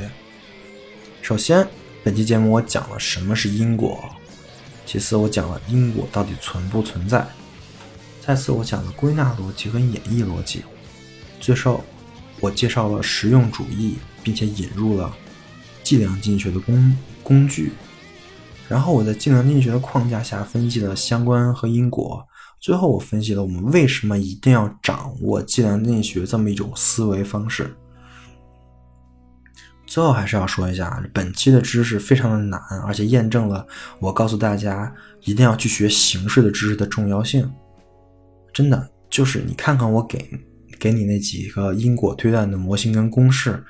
[1.22, 1.65] 首先，
[2.03, 3.97] 本期节目我讲了什么是因果；
[4.86, 7.22] 其次，我讲了因果到底存不存在；
[8.26, 10.61] 再次，我讲了归纳逻辑和演绎逻辑；
[11.39, 11.84] 最后，
[12.41, 15.15] 我介绍了实用主义，并且引入了
[15.82, 17.72] 计量经济学的工工具。
[18.70, 22.24] 然后我在计量经济学的框架下分析了相关和因果，
[22.59, 27.76] 最后我分析了我们为什么一定要掌握计量经济学这么一种思维方式。
[29.88, 33.65] 最后还是要说一下，本期的知识非常的难，而且验证了
[33.99, 34.93] 我告诉大家
[35.24, 37.51] 一定要去学形式的知识的重要性。
[38.53, 40.30] 真的，就是你看看我给
[40.80, 43.65] 给你那几个因果推断的模型跟公式。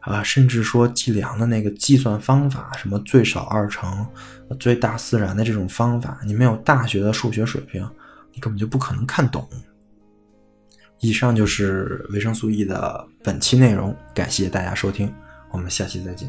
[0.00, 4.06] 啊，甚至说计量的那个计算方法，什么最少二乘、
[4.58, 7.86] 最大自然的这种方法，你没有大学的数学水平，
[8.32, 9.46] 你根本就不可能看懂。
[11.00, 15.12] 以上就是维生素 E 的本期内容，感谢大家收听，
[15.50, 16.28] 我们下期再见。